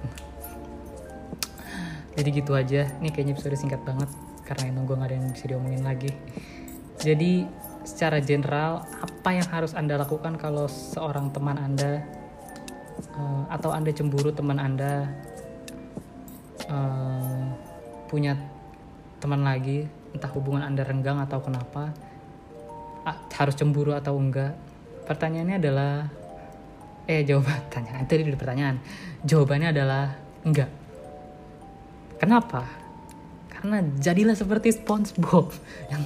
jadi 2.16 2.28
gitu 2.32 2.56
aja. 2.56 2.88
Nih 2.98 3.12
kayaknya 3.12 3.36
episode 3.36 3.60
singkat 3.60 3.84
banget 3.84 4.08
karena 4.48 4.72
emang 4.72 4.88
gue 4.88 4.96
gak 4.96 5.08
ada 5.12 5.16
yang 5.20 5.28
bisa 5.30 5.44
diomongin 5.46 5.84
lagi. 5.84 6.10
Jadi 6.96 7.44
secara 7.84 8.18
general 8.24 8.88
apa 8.88 9.30
yang 9.36 9.46
harus 9.52 9.76
anda 9.76 10.00
lakukan 10.00 10.40
kalau 10.40 10.66
seorang 10.66 11.30
teman 11.30 11.60
anda 11.60 12.02
uh, 13.14 13.44
atau 13.52 13.70
anda 13.70 13.92
cemburu 13.92 14.32
teman 14.32 14.58
anda 14.58 15.12
uh, 16.66 17.52
punya 18.08 18.34
teman 19.20 19.44
lagi 19.44 19.86
entah 20.16 20.32
hubungan 20.32 20.64
anda 20.64 20.82
renggang 20.82 21.20
atau 21.20 21.38
kenapa 21.44 21.92
harus 23.36 23.54
cemburu 23.54 23.92
atau 23.92 24.16
enggak? 24.18 24.56
Pertanyaannya 25.06 25.56
adalah 25.62 26.10
eh 27.06 27.22
jawaban 27.22 27.62
tanya 27.72 28.02
itu 28.02 28.22
di 28.22 28.34
pertanyaan. 28.34 28.82
Jawabannya 29.22 29.68
adalah 29.70 30.14
enggak. 30.42 30.70
Kenapa? 32.18 32.66
Karena 33.50 33.82
jadilah 33.98 34.36
seperti 34.36 34.74
SpongeBob 34.74 35.50
yang 35.92 36.02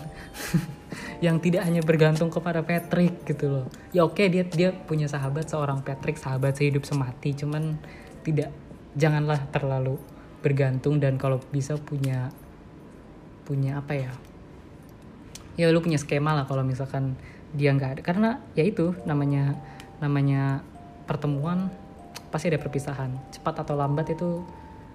yang 1.21 1.37
tidak 1.37 1.69
hanya 1.69 1.85
bergantung 1.85 2.33
kepada 2.33 2.65
Patrick 2.65 3.25
gitu 3.29 3.61
loh. 3.61 3.67
Ya 3.93 4.05
oke 4.09 4.25
dia 4.29 4.45
dia 4.49 4.73
punya 4.73 5.07
sahabat 5.07 5.49
seorang 5.53 5.85
Patrick 5.85 6.17
sahabat 6.17 6.57
sehidup 6.57 6.89
semati. 6.89 7.37
Cuman 7.37 7.77
tidak 8.25 8.53
janganlah 8.97 9.41
terlalu 9.53 10.01
bergantung 10.41 10.97
dan 10.97 11.21
kalau 11.21 11.37
bisa 11.53 11.77
punya 11.77 12.33
punya 13.45 13.81
apa 13.81 13.93
ya? 13.97 14.13
Ya 15.61 15.69
lu 15.69 15.85
punya 15.85 16.01
skema 16.01 16.33
lah 16.33 16.49
kalau 16.49 16.65
misalkan 16.65 17.21
dia 17.53 17.75
nggak 17.77 18.01
ada. 18.01 18.03
Karena 18.03 18.31
ya 18.57 18.65
itu 18.65 18.97
namanya 19.05 19.61
namanya 20.01 20.65
pertemuan 21.11 21.67
pasti 22.31 22.47
ada 22.47 22.63
perpisahan. 22.63 23.11
Cepat 23.35 23.67
atau 23.67 23.75
lambat 23.75 24.15
itu 24.15 24.47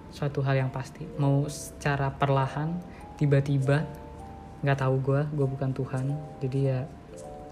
suatu 0.08 0.40
hal 0.40 0.64
yang 0.64 0.72
pasti. 0.72 1.04
Mau 1.20 1.44
secara 1.52 2.08
perlahan 2.08 2.80
tiba-tiba 3.20 3.84
nggak 4.64 4.80
tahu 4.80 4.96
gue 5.04 5.20
gue 5.36 5.46
bukan 5.46 5.76
Tuhan. 5.76 6.16
Jadi 6.40 6.58
ya 6.72 6.88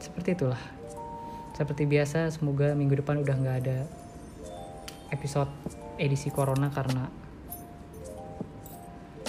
seperti 0.01 0.33
itulah. 0.33 0.63
Seperti 1.53 1.85
biasa 1.85 2.33
semoga 2.33 2.73
minggu 2.73 3.05
depan 3.05 3.21
udah 3.21 3.37
nggak 3.37 3.57
ada 3.69 3.79
episode 5.13 5.53
edisi 6.01 6.33
corona 6.33 6.73
karena 6.73 7.05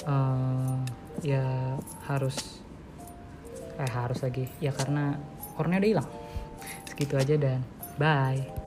uh, 0.08 0.80
ya 1.20 1.76
harus 2.08 2.64
eh 3.76 3.92
harus 3.92 4.24
lagi. 4.24 4.48
Ya 4.64 4.72
karena 4.72 5.20
corona 5.60 5.84
udah 5.84 5.92
hilang. 5.92 6.10
Segitu 6.88 7.20
aja 7.20 7.36
dan 7.36 7.60
bye 8.00 8.65